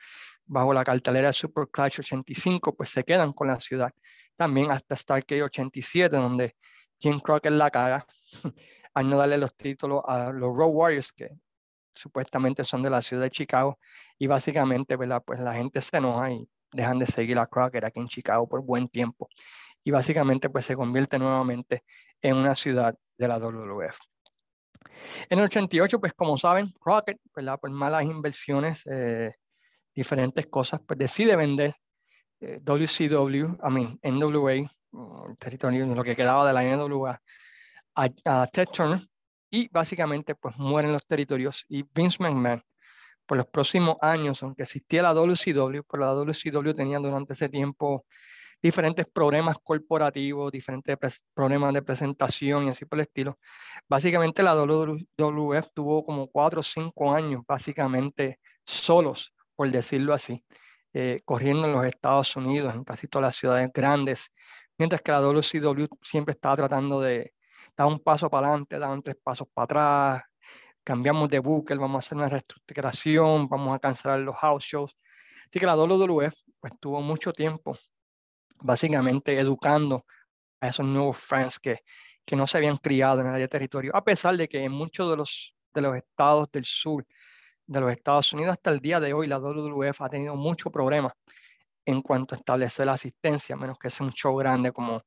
[0.47, 3.93] bajo la cartelera Super Clash 85, pues se quedan con la ciudad.
[4.37, 6.57] También hasta Starcade 87, donde
[6.99, 8.07] Jim Crockett la caga
[8.95, 11.31] al no darle los títulos a los Road Warriors, que
[11.95, 13.79] supuestamente son de la ciudad de Chicago,
[14.19, 15.23] y básicamente, ¿verdad?
[15.25, 18.63] Pues la gente se enoja y dejan de seguir a Crockett aquí en Chicago por
[18.63, 19.29] buen tiempo.
[19.89, 21.83] Y básicamente, pues se convierte nuevamente
[22.21, 23.99] en una ciudad de la WWF.
[25.31, 27.59] En el 88, pues como saben, Crockett, ¿verdad?
[27.59, 29.33] por malas inversiones, eh,
[29.95, 31.75] diferentes cosas, pues decide vender
[32.39, 37.19] WCW, I mean, NWA, el territorio, lo que quedaba de la NWA,
[37.95, 39.01] a, Ted Turner,
[39.51, 42.63] y básicamente pues mueren los territorios y Vince McMahon
[43.25, 48.05] por los próximos años, aunque existía la WCW, pero la WCW tenía durante ese tiempo
[48.63, 50.97] diferentes problemas corporativos, diferentes
[51.35, 53.39] problemas de presentación y así por el estilo.
[53.89, 60.45] Básicamente la WWF tuvo como cuatro o cinco años básicamente solos, por decirlo así,
[60.93, 64.31] eh, corriendo en los Estados Unidos, en casi todas las ciudades grandes,
[64.77, 67.35] mientras que la WCW siempre estaba tratando de
[67.77, 70.23] dar un paso para adelante, dar tres pasos para atrás,
[70.85, 74.97] cambiamos de Booker, vamos a hacer una reestructuración, vamos a cancelar los house shows.
[75.49, 77.77] Así que la WWF pues tuvo mucho tiempo
[78.61, 80.05] básicamente educando
[80.61, 81.81] a esos nuevos fans que,
[82.25, 85.17] que no se habían criado en el territorio, a pesar de que en muchos de
[85.17, 87.07] los, de los estados del sur
[87.69, 91.15] de los Estados Unidos hasta el día de hoy, la WWF ha tenido mucho problema
[91.85, 95.03] en cuanto a establecer la asistencia, menos que sea un show grande como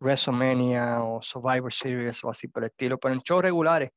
[0.00, 3.90] WrestleMania o Survivor Series o así por el estilo, pero en shows regulares,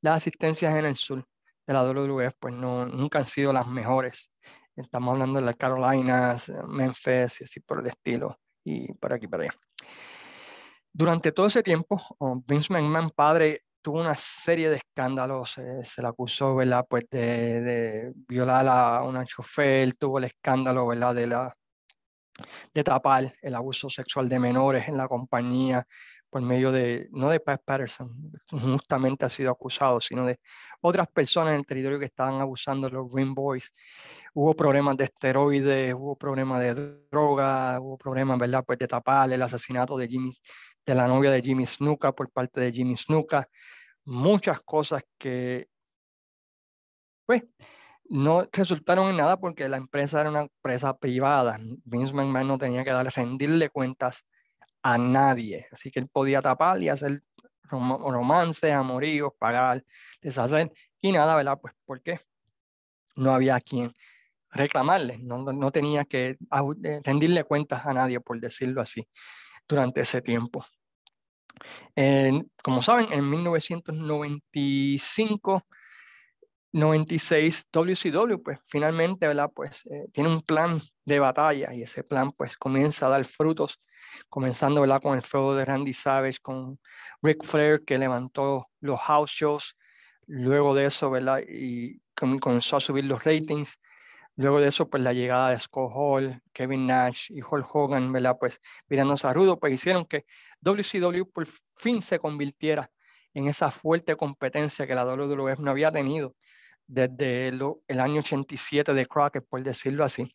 [0.00, 1.26] las asistencias en el sur
[1.66, 4.30] de la WWF pues no, nunca han sido las mejores.
[4.76, 9.42] Estamos hablando de las Carolinas, Memphis y así por el estilo, y por aquí, por
[9.42, 9.54] allá.
[10.92, 12.00] Durante todo ese tiempo,
[12.46, 15.58] Vince McMahon, padre, tuvo una serie de escándalos.
[15.58, 16.86] Eh, se le acusó, ¿verdad?
[16.88, 21.14] Pues de, de, violar a una chofer, tuvo el escándalo, ¿verdad?
[21.14, 21.56] De, la,
[22.74, 25.86] de tapar el abuso sexual de menores en la compañía
[26.30, 30.38] por medio de, no de Pat Patterson, justamente ha sido acusado, sino de
[30.80, 33.72] otras personas en el territorio que estaban abusando de los Green Boys.
[34.32, 38.64] Hubo problemas de esteroides, hubo problemas de droga, hubo problemas, ¿verdad?
[38.64, 40.38] Pues de tapar el asesinato de Jimmy,
[40.86, 43.48] de la novia de Jimmy Snuka por parte de Jimmy Snuka.
[44.04, 45.68] Muchas cosas que,
[47.26, 47.42] pues,
[48.08, 51.58] no resultaron en nada porque la empresa era una empresa privada.
[51.84, 54.24] Vince McMahon no tenía que darle, rendirle cuentas
[54.82, 55.66] a nadie.
[55.72, 57.22] Así que él podía tapar y hacer
[57.70, 59.84] romances, amoríos, pagar,
[60.20, 61.58] deshacer y nada, ¿verdad?
[61.60, 62.20] Pues ¿por qué?
[63.16, 63.92] No había quien
[64.50, 69.06] reclamarle, no, no tenía que eh, rendirle cuentas a nadie, por decirlo así,
[69.68, 70.64] durante ese tiempo.
[72.62, 75.64] como saben, en 1995
[76.72, 79.50] 96 WCW, pues finalmente, ¿verdad?
[79.54, 83.80] Pues eh, tiene un plan de batalla y ese plan pues comienza a dar frutos,
[84.28, 85.02] comenzando, ¿verdad?
[85.02, 86.78] Con el fuego de Randy Savage, con
[87.22, 89.76] Ric Flair que levantó los house shows,
[90.26, 91.40] luego de eso, ¿verdad?
[91.48, 93.78] Y comenzó a subir los ratings,
[94.36, 98.36] luego de eso pues la llegada de Scott Hall, Kevin Nash y Hulk Hogan, ¿verdad?
[98.38, 100.24] Pues mirándose a rudo, pues hicieron que
[100.60, 102.90] WCW por fin se convirtiera
[103.34, 106.34] en esa fuerte competencia que la WWF no había tenido
[106.90, 110.34] desde el año 87 de Crockett, por decirlo así.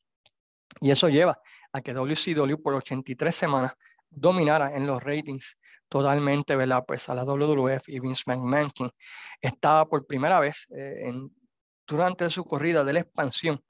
[0.79, 1.39] Y eso lleva
[1.73, 3.73] a que WCW por 83 semanas
[4.09, 5.53] dominara en los ratings
[5.89, 6.83] totalmente, ¿verdad?
[6.87, 8.71] Pues a la WWF y Vince McMahon,
[9.41, 11.29] estaba por primera vez eh, en,
[11.85, 13.61] durante su corrida de la expansión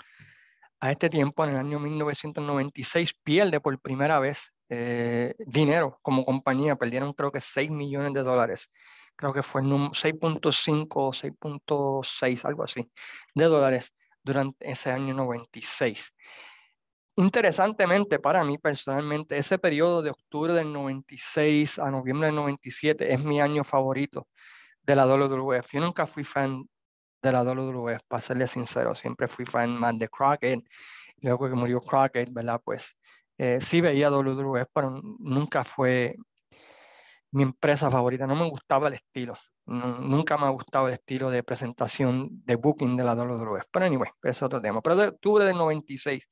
[0.79, 6.75] a este tiempo, en el año 1996, pierde por primera vez eh, dinero como compañía,
[6.75, 8.69] perdieron creo que 6 millones de dólares
[9.15, 12.89] creo que fue 6.5 o 6.6, algo así,
[13.33, 16.13] de dólares durante ese año 96.
[17.17, 23.23] Interesantemente, para mí personalmente, ese periodo de octubre del 96 a noviembre del 97 es
[23.23, 24.27] mi año favorito
[24.83, 25.71] de la WWF.
[25.71, 26.67] Yo nunca fui fan
[27.21, 30.59] de la WWF, para serle sincero, siempre fui fan más de Crockett.
[31.21, 32.61] Luego que murió Crockett, ¿verdad?
[32.63, 32.95] Pues
[33.37, 36.15] eh, sí veía WWF, pero nunca fue
[37.35, 41.43] mi empresa favorita, no me gustaba el estilo nunca me ha gustado el estilo de
[41.43, 43.65] presentación de booking de la WWF.
[43.71, 44.81] Pero anyway, es otro tema.
[44.81, 46.27] Pero de octubre del 96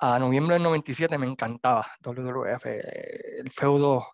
[0.00, 2.66] a noviembre del 97 me encantaba WWF.
[2.66, 4.06] Eh, el feudo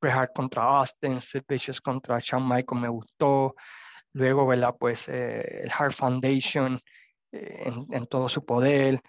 [0.00, 3.54] Bret contra Austin, Sid Vicious contra Shawn Michaels me gustó.
[4.12, 4.74] Luego, ¿verdad?
[4.78, 6.80] Pues eh, el Hart Foundation
[7.32, 9.00] eh, en, en, todo su poder.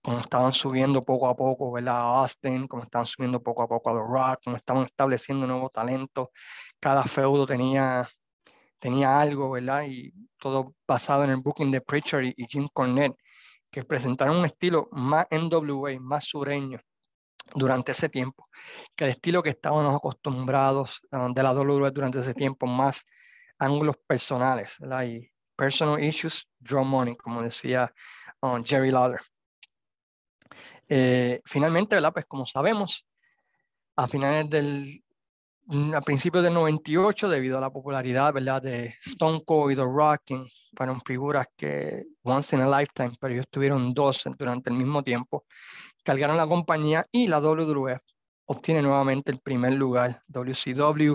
[0.00, 1.96] Como estaban subiendo poco a poco, ¿verdad?
[1.96, 5.72] A Austin, como estaban subiendo poco a poco a The Rock, como estaban estableciendo nuevos
[5.72, 6.28] talentos.
[6.80, 8.08] Cada feudo tenía,
[8.78, 9.84] tenía algo, ¿verdad?
[9.88, 13.16] Y todo basado en el booking de Preacher y Jim Cornette
[13.72, 16.78] que presentaron un estilo más NWA, más sureño
[17.54, 18.48] durante ese tiempo,
[18.94, 23.04] que el estilo que estábamos acostumbrados um, de la WWE durante ese tiempo, más
[23.58, 25.04] ángulos personales, ¿verdad?
[25.04, 27.92] Y personal issues, draw money, como decía
[28.42, 29.20] um, Jerry Lawler.
[30.88, 32.12] Eh, finalmente, ¿verdad?
[32.12, 33.06] Pues como sabemos,
[33.96, 35.02] a finales del
[35.94, 38.60] a principios del 98, debido a la popularidad ¿verdad?
[38.60, 43.46] de Stone Cold y The Rock, fueron figuras que once in a lifetime, pero ellos
[43.48, 45.44] tuvieron dos durante el mismo tiempo,
[46.02, 48.00] cargaron la compañía y la WWF
[48.46, 50.20] obtiene nuevamente el primer lugar.
[50.28, 51.14] WCW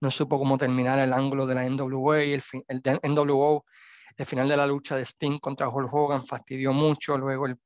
[0.00, 3.64] no supo cómo terminar el ángulo de la NWA el, el NWO,
[4.16, 7.56] el final de la lucha de Sting contra Hulk Hogan fastidió mucho, luego el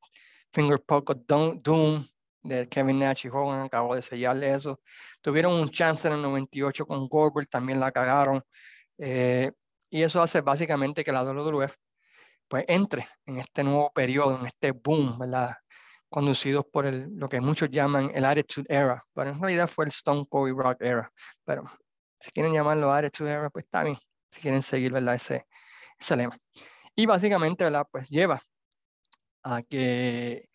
[0.53, 2.07] Finger Poke of Doom
[2.43, 4.81] de Kevin Nash y Hogan, acabó de sellarle eso.
[5.21, 8.43] Tuvieron un chance en el 98 con Goldberg, también la cagaron.
[8.99, 9.53] Eh,
[9.91, 11.77] y eso hace básicamente que la WWF
[12.53, 15.57] pues entre en este nuevo periodo, en este boom, ¿verdad?
[16.11, 19.89] Conducidos por el, lo que muchos llaman el Attitude Era, pero en realidad fue el
[19.89, 21.11] Stone Cold Rock Era.
[21.45, 21.65] Pero
[22.21, 23.97] si quieren llamarlo Attitude Era, pues está bien,
[24.31, 25.15] si quieren seguir, ¿verdad?
[25.15, 25.47] Ese,
[25.99, 26.37] ese lema.
[26.95, 27.87] Y básicamente, ¿verdad?
[27.91, 28.43] Pues lleva
[29.43, 30.49] a que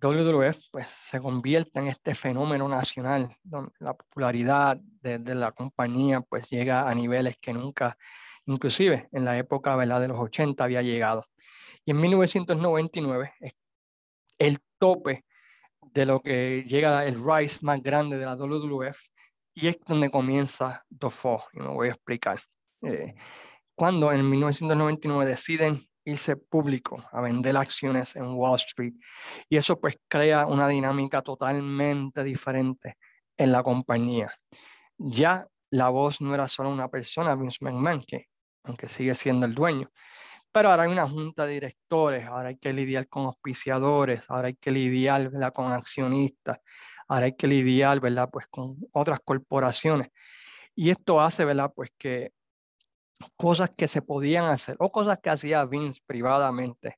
[0.00, 6.48] WWF pues, se convierte en este fenómeno nacional, donde la popularidad de, la compañía pues,
[6.48, 7.96] llega a niveles que nunca,
[8.46, 10.00] inclusive en la época ¿verdad?
[10.00, 11.26] de los 80, había llegado.
[11.84, 13.52] Y en 1999 es
[14.38, 15.24] el tope
[15.80, 18.98] de lo que llega el rise más grande de la WWF
[19.54, 22.40] y es donde comienza The Fall, y me voy a explicar.
[22.82, 23.14] Eh,
[23.74, 28.94] cuando en 1999 deciden irse público a vender acciones en Wall Street.
[29.48, 32.96] Y eso pues crea una dinámica totalmente diferente
[33.36, 34.30] en la compañía.
[34.96, 38.26] Ya la voz no era solo una persona, Vince McMahon, que
[38.64, 39.90] aunque sigue siendo el dueño,
[40.52, 44.54] pero ahora hay una junta de directores, ahora hay que lidiar con auspiciadores, ahora hay
[44.56, 45.52] que lidiar ¿verdad?
[45.52, 46.58] con accionistas,
[47.06, 48.28] ahora hay que lidiar ¿verdad?
[48.30, 50.08] Pues con otras corporaciones.
[50.74, 51.72] Y esto hace ¿verdad?
[51.74, 52.32] Pues que
[53.36, 56.96] cosas que se podían hacer o cosas que hacía Vince privadamente,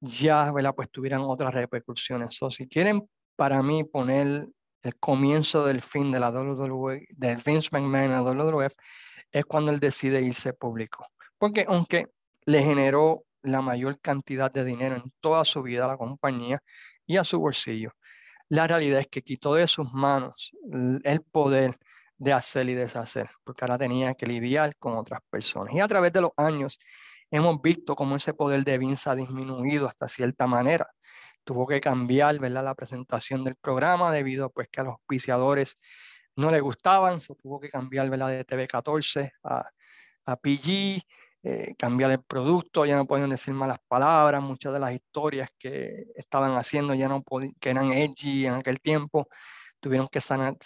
[0.00, 0.74] ya, ¿verdad?
[0.74, 2.40] Pues tuvieran otras repercusiones.
[2.42, 4.48] O si quieren para mí poner
[4.82, 8.74] el comienzo del fin de la WWE, de Vince McMahon a WWF,
[9.32, 11.06] es cuando él decide irse público.
[11.38, 12.06] Porque aunque
[12.46, 16.62] le generó la mayor cantidad de dinero en toda su vida a la compañía
[17.06, 17.92] y a su bolsillo,
[18.48, 20.52] la realidad es que quitó de sus manos
[21.04, 21.76] el poder
[22.18, 25.74] de hacer y deshacer, porque ahora tenía que lidiar con otras personas.
[25.74, 26.78] Y a través de los años
[27.30, 30.88] hemos visto cómo ese poder de Vince ha disminuido hasta cierta manera.
[31.44, 32.64] Tuvo que cambiar ¿verdad?
[32.64, 35.78] la presentación del programa debido a pues, que a los auspiciadores
[36.36, 38.28] no le gustaban, se tuvo que cambiar ¿verdad?
[38.28, 39.68] de TV14 a,
[40.26, 41.02] a PG,
[41.44, 46.06] eh, cambiar el producto, ya no podían decir malas palabras, muchas de las historias que
[46.16, 47.22] estaban haciendo ya no
[47.60, 49.28] que eran edgy en aquel tiempo,
[49.80, 50.56] tuvieron que sanar,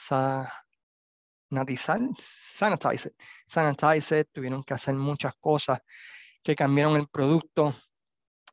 [1.53, 3.13] sanitizer,
[3.47, 5.81] sanitizer, tuvieron que hacer muchas cosas
[6.43, 7.75] que cambiaron el producto,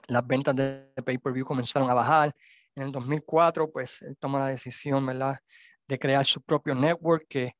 [0.08, 2.36] las ventas de pay-per-view comenzaron a bajar.
[2.76, 5.40] En el 2004, pues él toma la decisión, ¿verdad?,
[5.88, 7.54] de crear su propio network, que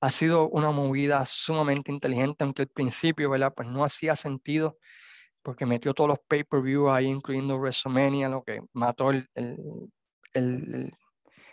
[0.00, 4.78] ha sido una movida sumamente inteligente, aunque al principio, ¿verdad?, pues no hacía sentido,
[5.42, 9.56] porque metió todos los pay-per-view ahí, incluyendo WrestleMania, lo que mató el, el,
[10.34, 10.92] el,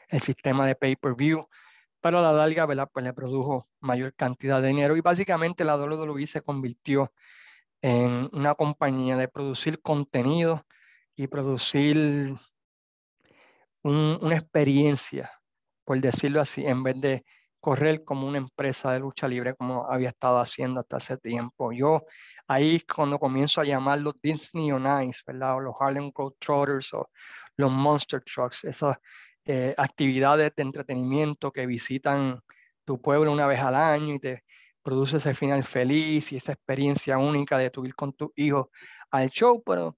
[0.09, 1.47] el sistema de pay-per-view
[2.01, 2.89] pero a la larga, ¿verdad?
[2.91, 7.11] Pues le produjo mayor cantidad de dinero y básicamente la WWE se convirtió
[7.81, 10.65] en una compañía de producir contenido
[11.15, 12.35] y producir
[13.83, 15.31] una experiencia,
[15.85, 17.25] por decirlo así, en vez de
[17.59, 21.71] correr como una empresa de lucha libre como había estado haciendo hasta hace tiempo.
[21.71, 22.03] Yo
[22.47, 25.55] ahí cuando comienzo a llamar los Disney on Ice, ¿verdad?
[25.55, 27.09] O los Harlem Trotters o
[27.55, 28.97] los Monster Trucks, esas
[29.47, 32.41] eh, actividades de entretenimiento que visitan
[32.83, 34.43] tu pueblo una vez al año y te
[34.83, 38.67] produce ese final feliz y esa experiencia única de tu ir con tus hijos
[39.09, 39.97] al show, pero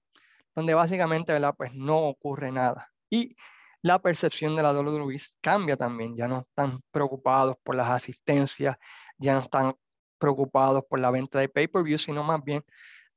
[0.54, 1.54] donde básicamente ¿verdad?
[1.56, 2.92] Pues no ocurre nada.
[3.10, 3.36] Y
[3.82, 8.76] la percepción de la WWE cambia también, ya no están preocupados por las asistencias,
[9.18, 9.74] ya no están
[10.18, 12.62] preocupados por la venta de pay-per-view, sino más bien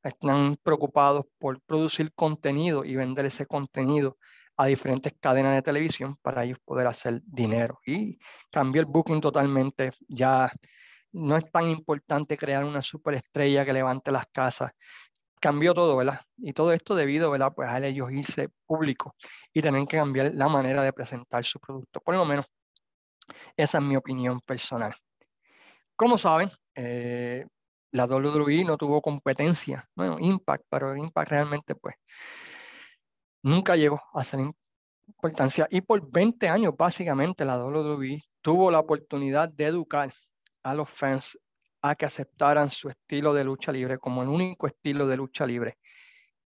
[0.04, 4.18] están preocupados por producir contenido y vender ese contenido
[4.64, 7.80] a diferentes cadenas de televisión para ellos poder hacer dinero.
[7.86, 8.18] Y
[8.50, 9.92] cambió el booking totalmente.
[10.08, 10.50] Ya
[11.12, 14.72] no es tan importante crear una superestrella que levante las casas.
[15.42, 16.22] Cambió todo, ¿verdad?
[16.38, 17.52] Y todo esto debido, ¿verdad?
[17.54, 19.16] Pues a ellos irse público
[19.54, 22.00] y tener que cambiar la manera de presentar su producto.
[22.00, 22.46] Por lo menos,
[23.58, 24.96] esa es mi opinión personal.
[25.98, 27.46] Como saben, eh,
[27.92, 31.96] la WWE no tuvo competencia, bueno, Impact, pero Impact realmente pues
[33.44, 34.40] nunca llegó a ser
[35.08, 35.68] importancia.
[35.70, 40.12] Y por 20 años básicamente la WWE tuvo la oportunidad de educar
[40.64, 41.38] a los fans
[41.82, 45.78] a que aceptaran su estilo de lucha libre como el único estilo de lucha libre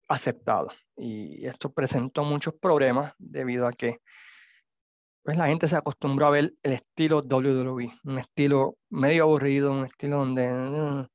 [0.08, 0.68] aceptado.
[0.96, 3.98] Y esto presentó muchos problemas debido a que
[5.24, 9.86] pues la gente se acostumbró a ver el estilo WWE, un estilo medio aburrido, un
[9.86, 11.06] estilo donde mm,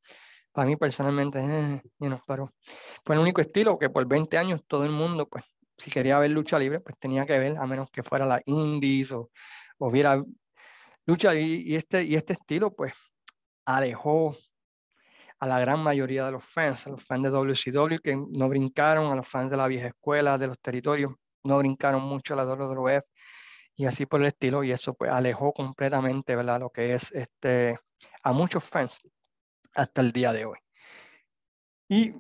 [0.52, 1.82] para mí personalmente, eh,
[2.26, 2.52] pero
[3.06, 5.46] fue el único estilo que por 20 años todo el mundo, pues
[5.80, 9.12] si quería ver lucha libre, pues tenía que ver, a menos que fuera la indies
[9.12, 9.32] o,
[9.80, 10.24] o viera
[11.06, 12.94] lucha y, este, y este estilo, pues
[13.66, 14.36] alejó
[15.40, 19.12] a la gran mayoría de los fans, a los fans de WCW que no brincaron,
[19.12, 21.14] a los fans de la vieja escuela, de los territorios,
[21.44, 23.06] no brincaron mucho a la WWF
[23.76, 26.60] y así por el estilo, y eso pues alejó completamente, ¿verdad?
[26.60, 27.80] Lo que es este,
[28.24, 29.00] a muchos fans
[29.74, 30.58] hasta el día de hoy.
[31.88, 32.14] Y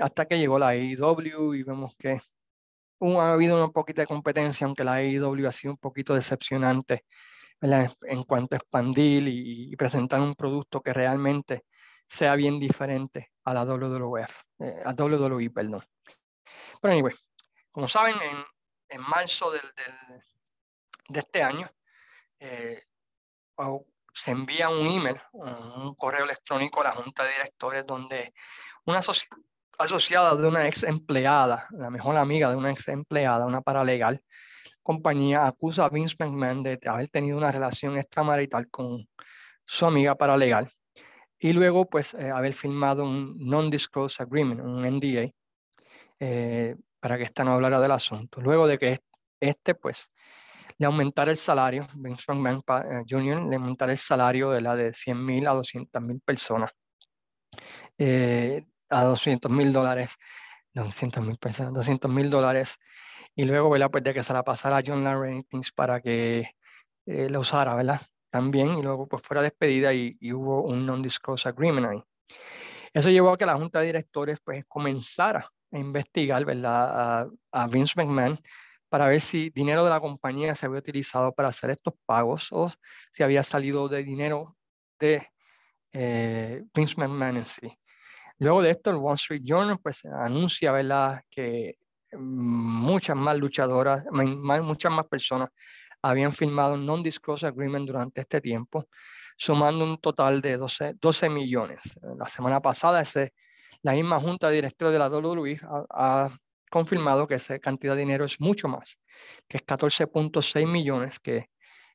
[0.00, 2.20] hasta que llegó la AEW y vemos que
[3.00, 7.04] ha habido una poquita de competencia, aunque la AEW ha sido un poquito decepcionante
[7.60, 11.64] en cuanto a expandir y, presentar un producto que realmente
[12.06, 15.84] sea bien diferente a la WWF, eh, a WWE, perdón.
[16.80, 17.14] Pero anyway,
[17.70, 18.44] como saben, en,
[18.88, 20.22] en marzo del, del
[21.08, 21.68] de este año,
[22.38, 22.84] eh,
[24.14, 28.34] se envía un email, un correo electrónico a la junta de directores donde
[28.84, 29.02] una
[29.78, 34.20] asociada de una ex empleada, la mejor amiga de una ex empleada, una paralegal,
[34.82, 39.06] compañía acusa a Vince McMahon de haber tenido una relación extramarital con
[39.64, 40.72] su amiga paralegal
[41.38, 45.30] y luego pues eh, haber firmado un non-disclosure agreement, un NDA,
[46.18, 48.40] eh, para que esta no hablara del asunto.
[48.40, 48.98] Luego de que
[49.40, 50.10] este pues
[50.78, 54.92] le aumentar el salario, Vince McMahon eh, Jr., le aumentar el salario de la de
[54.92, 56.72] 100 mil a 200 mil personas,
[58.90, 60.16] a 200 mil dólares,
[60.74, 62.78] 200 mil personas, 200 mil dólares,
[63.34, 63.90] y luego, ¿verdad?
[63.90, 66.50] Pues de que se la pasara a John Larry para que
[67.06, 68.02] eh, la usara, ¿verdad?
[68.30, 72.02] También, y luego pues fuera despedida y, hubo un non-disclosure agreement ahí.
[72.92, 77.20] Eso llevó a que la junta de directores pues comenzara a investigar, ¿verdad?
[77.22, 78.40] A, a Vince McMahon
[78.88, 82.72] para ver si dinero de la compañía se había utilizado para hacer estos pagos o
[83.12, 84.56] si había salido de dinero
[84.98, 85.28] de
[85.92, 87.78] eh, Vince McMahon en sí.
[88.38, 91.22] Luego de esto, el Wall Street Journal pues anuncia ¿verdad?
[91.30, 91.76] que
[92.12, 95.50] muchas más luchadoras, muchas más personas
[96.02, 98.88] habían firmado un non-disclosure agreement durante este tiempo,
[99.36, 101.98] sumando un total de 12, 12 millones.
[102.16, 103.34] La semana pasada, ese,
[103.82, 105.60] la misma junta directora de la WWE
[105.90, 106.30] ha
[106.70, 108.98] confirmado que esa cantidad de dinero es mucho más,
[109.48, 111.46] que es 14.6 millones que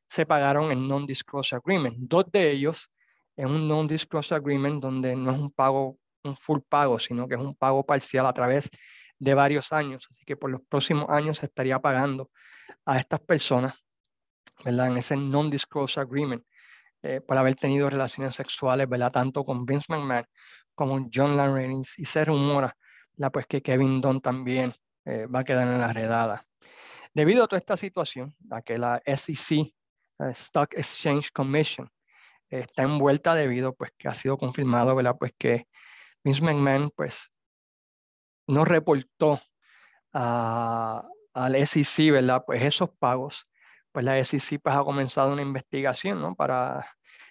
[0.08, 1.96] se pagaron en non-disclosure agreement.
[1.98, 2.90] Dos de ellos
[3.36, 7.42] en un non-disclosure agreement donde no es un pago, un full pago, sino que es
[7.42, 8.70] un pago parcial a través
[9.20, 10.08] de varios años.
[10.12, 12.30] Así que por los próximos años se estaría pagando
[12.86, 13.76] a estas personas,
[14.64, 14.88] ¿verdad?
[14.88, 16.44] En ese non-disclosure agreement,
[17.02, 19.12] eh, por haber tenido relaciones sexuales, ¿verdad?
[19.12, 20.26] Tanto con Vince McMahon
[20.76, 22.76] como John Larraín y se rumora
[23.16, 24.74] la pues que Kevin Dunn también
[25.06, 26.46] eh, va a quedar en la redada.
[27.14, 29.74] Debido a toda esta situación, a que la SEC, eh,
[30.32, 31.90] Stock Exchange Commission,
[32.50, 35.16] está envuelta debido pues que ha sido confirmado, ¿verdad?
[35.20, 35.68] Pues que
[36.24, 37.30] Vince McMahon pues
[38.48, 39.40] no reportó
[40.12, 42.44] al SEC, ¿verdad?
[42.46, 43.48] Pues esos pagos,
[43.92, 46.36] pues la SEC pues ha comenzado una investigación, ¿no?
[46.36, 46.86] Para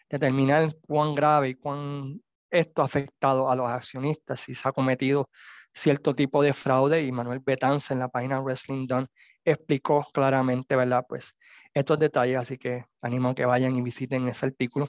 [0.09, 2.20] determinar cuán grave y cuán
[2.51, 5.30] esto ha afectado a los accionistas, si se ha cometido
[5.72, 9.07] cierto tipo de fraude y Manuel Betanza en la página Wrestling Done
[9.43, 11.05] explicó claramente, ¿verdad?
[11.09, 11.34] Pues
[11.72, 14.88] estos detalles, así que animo a que vayan y visiten ese artículo.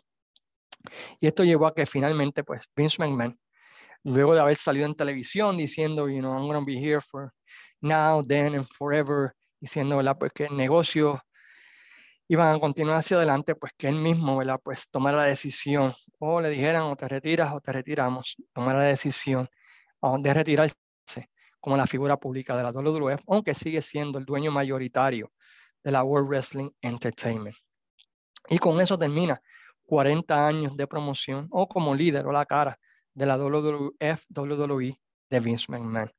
[1.22, 3.40] Y esto llevó a que finalmente, pues Vince McMahon,
[4.04, 7.34] luego de haber salido en televisión diciendo, you know, I'm going to be here for
[7.82, 10.18] now, then and forever, diciendo, ¿verdad?
[10.18, 11.22] Pues que el negocio
[12.28, 14.60] iban a continuar hacia adelante, pues que él mismo, ¿verdad?
[14.64, 18.86] Pues tomara la decisión, o le dijeran, o te retiras o te retiramos, tomara la
[18.86, 19.50] decisión
[20.20, 20.76] de retirarse
[21.60, 25.32] como la figura pública de la WWF, aunque sigue siendo el dueño mayoritario
[25.82, 27.56] de la World Wrestling Entertainment.
[28.50, 29.42] Y con eso termina
[29.86, 32.78] 40 años de promoción o como líder o la cara
[33.14, 35.00] de la WWF, WWE
[35.30, 36.12] de Vince McMahon.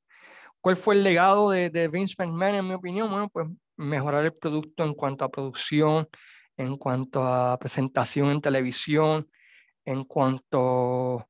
[0.61, 3.11] ¿Cuál fue el legado de, de Vince McMahon, en mi opinión?
[3.11, 6.09] Bueno, pues mejorar el producto en cuanto a producción,
[6.57, 9.29] en cuanto a presentación en televisión,
[9.85, 11.29] en cuanto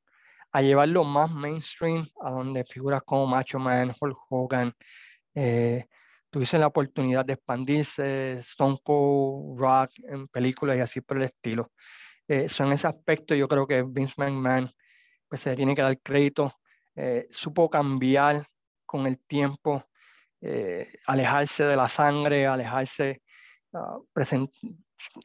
[0.52, 4.72] a llevarlo más mainstream, a donde figuras como Macho Man, Hulk Hogan,
[5.34, 5.86] eh,
[6.30, 11.72] tuviesen la oportunidad de expandirse, Stone Cold, Rock, en películas y así por el estilo.
[12.28, 14.70] Eh, son ese aspecto, yo creo que Vince McMahon
[15.34, 16.54] pues se tiene que dar crédito,
[16.94, 18.46] eh, supo cambiar
[18.86, 19.84] con el tiempo,
[20.40, 23.20] eh, alejarse de la sangre, alejarse,
[23.72, 24.06] uh,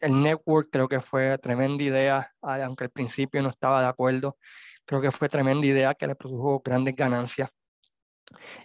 [0.01, 4.39] el network creo que fue tremenda idea, aunque al principio no estaba de acuerdo,
[4.83, 7.51] creo que fue tremenda idea que le produjo grandes ganancias.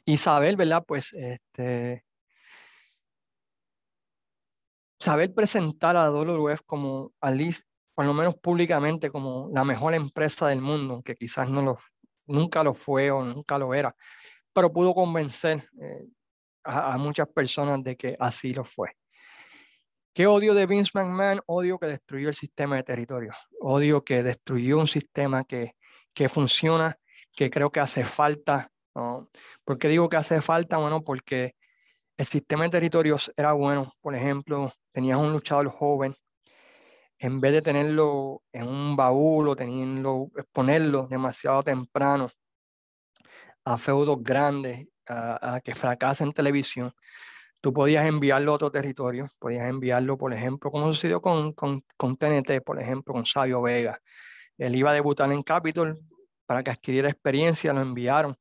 [0.07, 0.83] Y saber, ¿verdad?
[0.89, 2.07] Pues este,
[4.99, 7.37] saber presentar a WWF como, al
[7.95, 11.79] por lo menos públicamente, como la mejor empresa del mundo, que quizás no lo,
[12.27, 13.95] nunca lo fue o nunca lo era,
[14.53, 16.07] pero pudo convencer eh,
[16.65, 18.91] a, muchas personas de que así lo fue.
[20.13, 21.41] ¿Qué odio de Vince McMahon?
[21.47, 23.33] Odio que destruyó el sistema de territorio.
[23.61, 25.75] Odio que destruyó un sistema que,
[26.13, 26.97] que funciona,
[27.33, 28.71] que creo que hace falta.
[28.95, 29.29] ¿no?
[29.65, 30.77] ¿Por qué digo que hace falta?
[30.77, 31.57] Bueno, porque
[32.17, 33.93] el sistema de territorios era bueno.
[34.01, 36.15] Por ejemplo, tenías un luchador joven.
[37.19, 42.31] En vez de tenerlo en un baúl o tenerlo, exponerlo demasiado temprano
[43.65, 46.95] a feudos grandes, a, a que fracasen en televisión,
[47.61, 52.17] tú podías enviarlo a otro territorio, podías enviarlo, por ejemplo, como sucedió con, con, con
[52.17, 53.99] TNT, por ejemplo, con Sabio Vega.
[54.59, 55.99] Él iba a debutar en Capitol
[56.45, 58.37] para que adquiriera experiencia, lo enviaron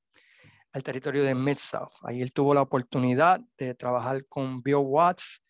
[0.74, 1.94] al territorio de Mid-South.
[2.04, 5.42] Ahí él tuvo la oportunidad de trabajar con Bill Watts,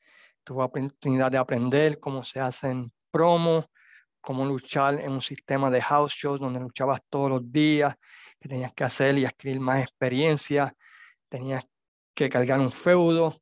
[0.43, 3.66] tuvo la oportunidad de aprender cómo se hacen promos,
[4.20, 7.95] cómo luchar en un sistema de house shows donde luchabas todos los días,
[8.39, 10.76] que tenías que hacer y adquirir más experiencia,
[11.30, 11.64] tenías
[12.16, 13.41] que cargar un feudo,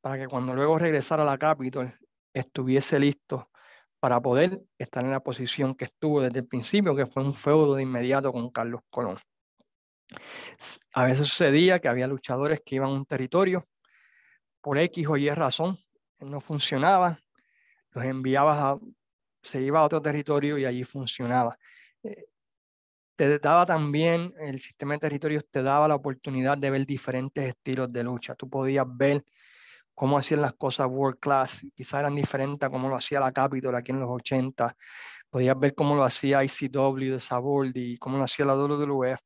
[0.00, 1.92] para que cuando luego regresara a la Capitol
[2.32, 3.50] estuviese listo
[3.98, 7.74] para poder estar en la posición que estuvo desde el principio, que fue un feudo
[7.74, 9.18] de inmediato con Carlos Colón.
[10.94, 13.68] A veces sucedía que había luchadores que iban a un territorio
[14.62, 15.78] por X o Y razón,
[16.20, 17.18] no funcionaba,
[17.92, 18.78] los enviabas a,
[19.42, 21.58] se iba a otro territorio y allí funcionaba.
[22.02, 22.26] Eh,
[23.16, 27.92] te daba también, el sistema de territorios te daba la oportunidad de ver diferentes estilos
[27.92, 28.34] de lucha.
[28.34, 29.24] Tú podías ver
[30.00, 33.74] cómo hacían las cosas world class, quizás eran diferentes a cómo lo hacía la Capitol
[33.74, 34.74] aquí en los 80,
[35.28, 39.20] podías ver cómo lo hacía ICW de Saboldi, cómo lo hacía la WWF,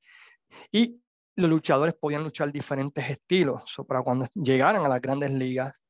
[0.72, 1.00] y
[1.36, 5.80] los luchadores podían luchar diferentes estilos, para cuando llegaran a las grandes ligas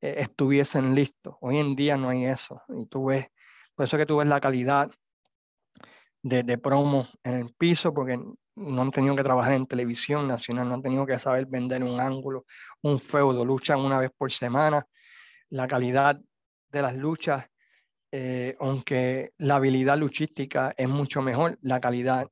[0.00, 1.36] eh, estuviesen listos.
[1.42, 3.26] Hoy en día no hay eso, y tú ves,
[3.82, 4.92] por eso que tú ves la calidad
[6.22, 8.16] de, de promo en el piso, porque
[8.54, 11.98] no han tenido que trabajar en televisión nacional, no han tenido que saber vender un
[11.98, 12.46] ángulo,
[12.82, 14.86] un feudo, luchan una vez por semana.
[15.50, 16.20] La calidad
[16.70, 17.44] de las luchas,
[18.12, 22.28] eh, aunque la habilidad luchística es mucho mejor, la calidad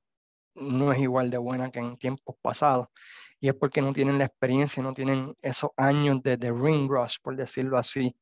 [0.55, 2.87] no es igual de buena que en tiempos pasados.
[3.41, 7.17] Y es porque no tienen la experiencia, no tienen esos años de, de ring rust,
[7.21, 8.15] por decirlo así.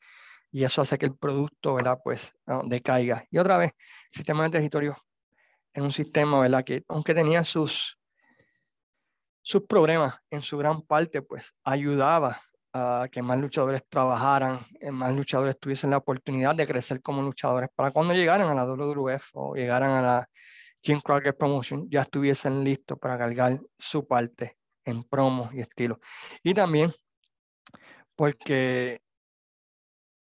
[0.58, 2.00] Y eso hace que el producto, ¿verdad?
[2.02, 2.32] Pues
[2.64, 3.24] decaiga.
[3.30, 3.74] Y otra vez,
[4.10, 4.96] sistema de territorio
[5.72, 6.64] en un sistema, ¿verdad?
[6.64, 7.96] Que aunque tenía sus,
[9.40, 12.42] sus problemas, en su gran parte, pues ayudaba
[12.72, 17.70] a que más luchadores trabajaran, eh, más luchadores tuviesen la oportunidad de crecer como luchadores
[17.72, 20.28] para cuando llegaran a la WWF o llegaran a la
[20.82, 26.00] Jim Crockett Promotion, ya estuviesen listos para cargar su parte en promos y estilo.
[26.42, 26.92] Y también
[28.16, 29.02] porque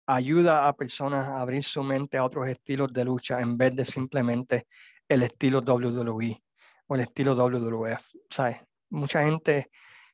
[0.07, 3.85] ayuda a personas a abrir su mente a otros estilos de lucha en vez de
[3.85, 4.67] simplemente
[5.09, 6.43] el estilo WWE
[6.87, 8.07] o el estilo WWF.
[8.31, 8.59] ¿sabes?
[8.91, 9.71] Mucha gente,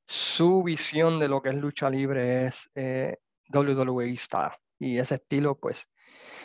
[0.07, 3.18] su visión de lo que es lucha libre es eh,
[3.53, 4.59] WWE Star.
[4.78, 5.88] Y ese estilo, pues,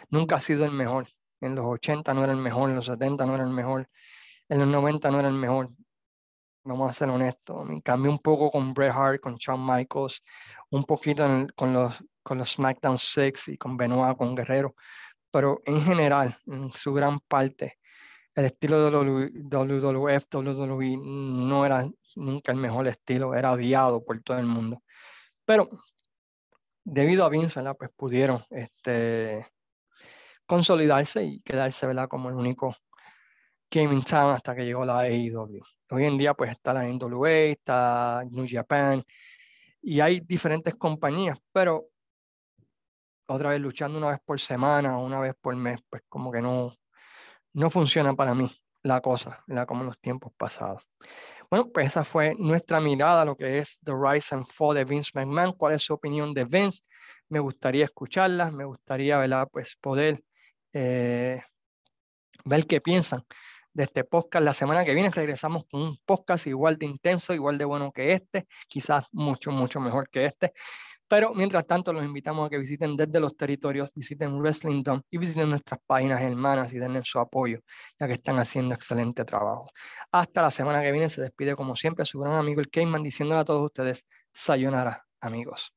[0.09, 1.07] nunca ha sido el mejor.
[1.41, 3.89] En los 80 no era el mejor, en los 70 no era el mejor,
[4.49, 5.69] en los 90 no era el mejor.
[6.63, 7.67] Vamos a ser honestos.
[7.83, 10.21] Cambié un poco con Bret Hart, con Shawn Michaels,
[10.69, 11.25] un poquito
[11.55, 14.75] con, los, con los SmackDown 6 y con Benoit, con Guerrero.
[15.31, 17.79] Pero en general, en su gran parte,
[18.35, 24.37] el estilo de WWF, WWE no era nunca el mejor estilo, era odiado por todo
[24.39, 24.83] el mundo.
[25.45, 25.69] Pero
[26.83, 29.47] debido a Vince, pues pudieron este,
[30.45, 32.09] consolidarse y quedarse ¿verdad?
[32.09, 32.75] como el único
[33.71, 35.61] gaming town hasta que llegó la AEW.
[35.91, 39.01] Hoy en día pues está la NWA, está New Japan
[39.81, 41.87] y hay diferentes compañías, pero
[43.27, 46.41] otra vez luchando una vez por semana o una vez por mes, pues como que
[46.41, 46.75] no,
[47.53, 48.49] no funciona para mí
[48.83, 50.83] la cosa, la como en los tiempos pasados.
[51.49, 54.85] Bueno, pues esa fue nuestra mirada a lo que es The Rise and Fall de
[54.85, 55.53] Vince McMahon.
[55.53, 56.81] ¿Cuál es su opinión de Vince?
[57.29, 59.47] Me gustaría escucharla, me gustaría ¿verdad?
[59.51, 60.21] Pues poder
[60.73, 61.41] eh,
[62.43, 63.23] ver qué piensan
[63.73, 64.43] de este podcast.
[64.43, 68.11] La semana que viene regresamos con un podcast igual de intenso, igual de bueno que
[68.13, 70.51] este, quizás mucho, mucho mejor que este.
[71.07, 75.17] Pero mientras tanto, los invitamos a que visiten desde los territorios, visiten Wrestling Dome y
[75.17, 77.59] visiten nuestras páginas hermanas y denle su apoyo,
[77.99, 79.71] ya que están haciendo excelente trabajo.
[80.11, 83.41] Hasta la semana que viene se despide, como siempre, su gran amigo el Cayman, diciéndole
[83.41, 85.76] a todos ustedes, sayonara, amigos.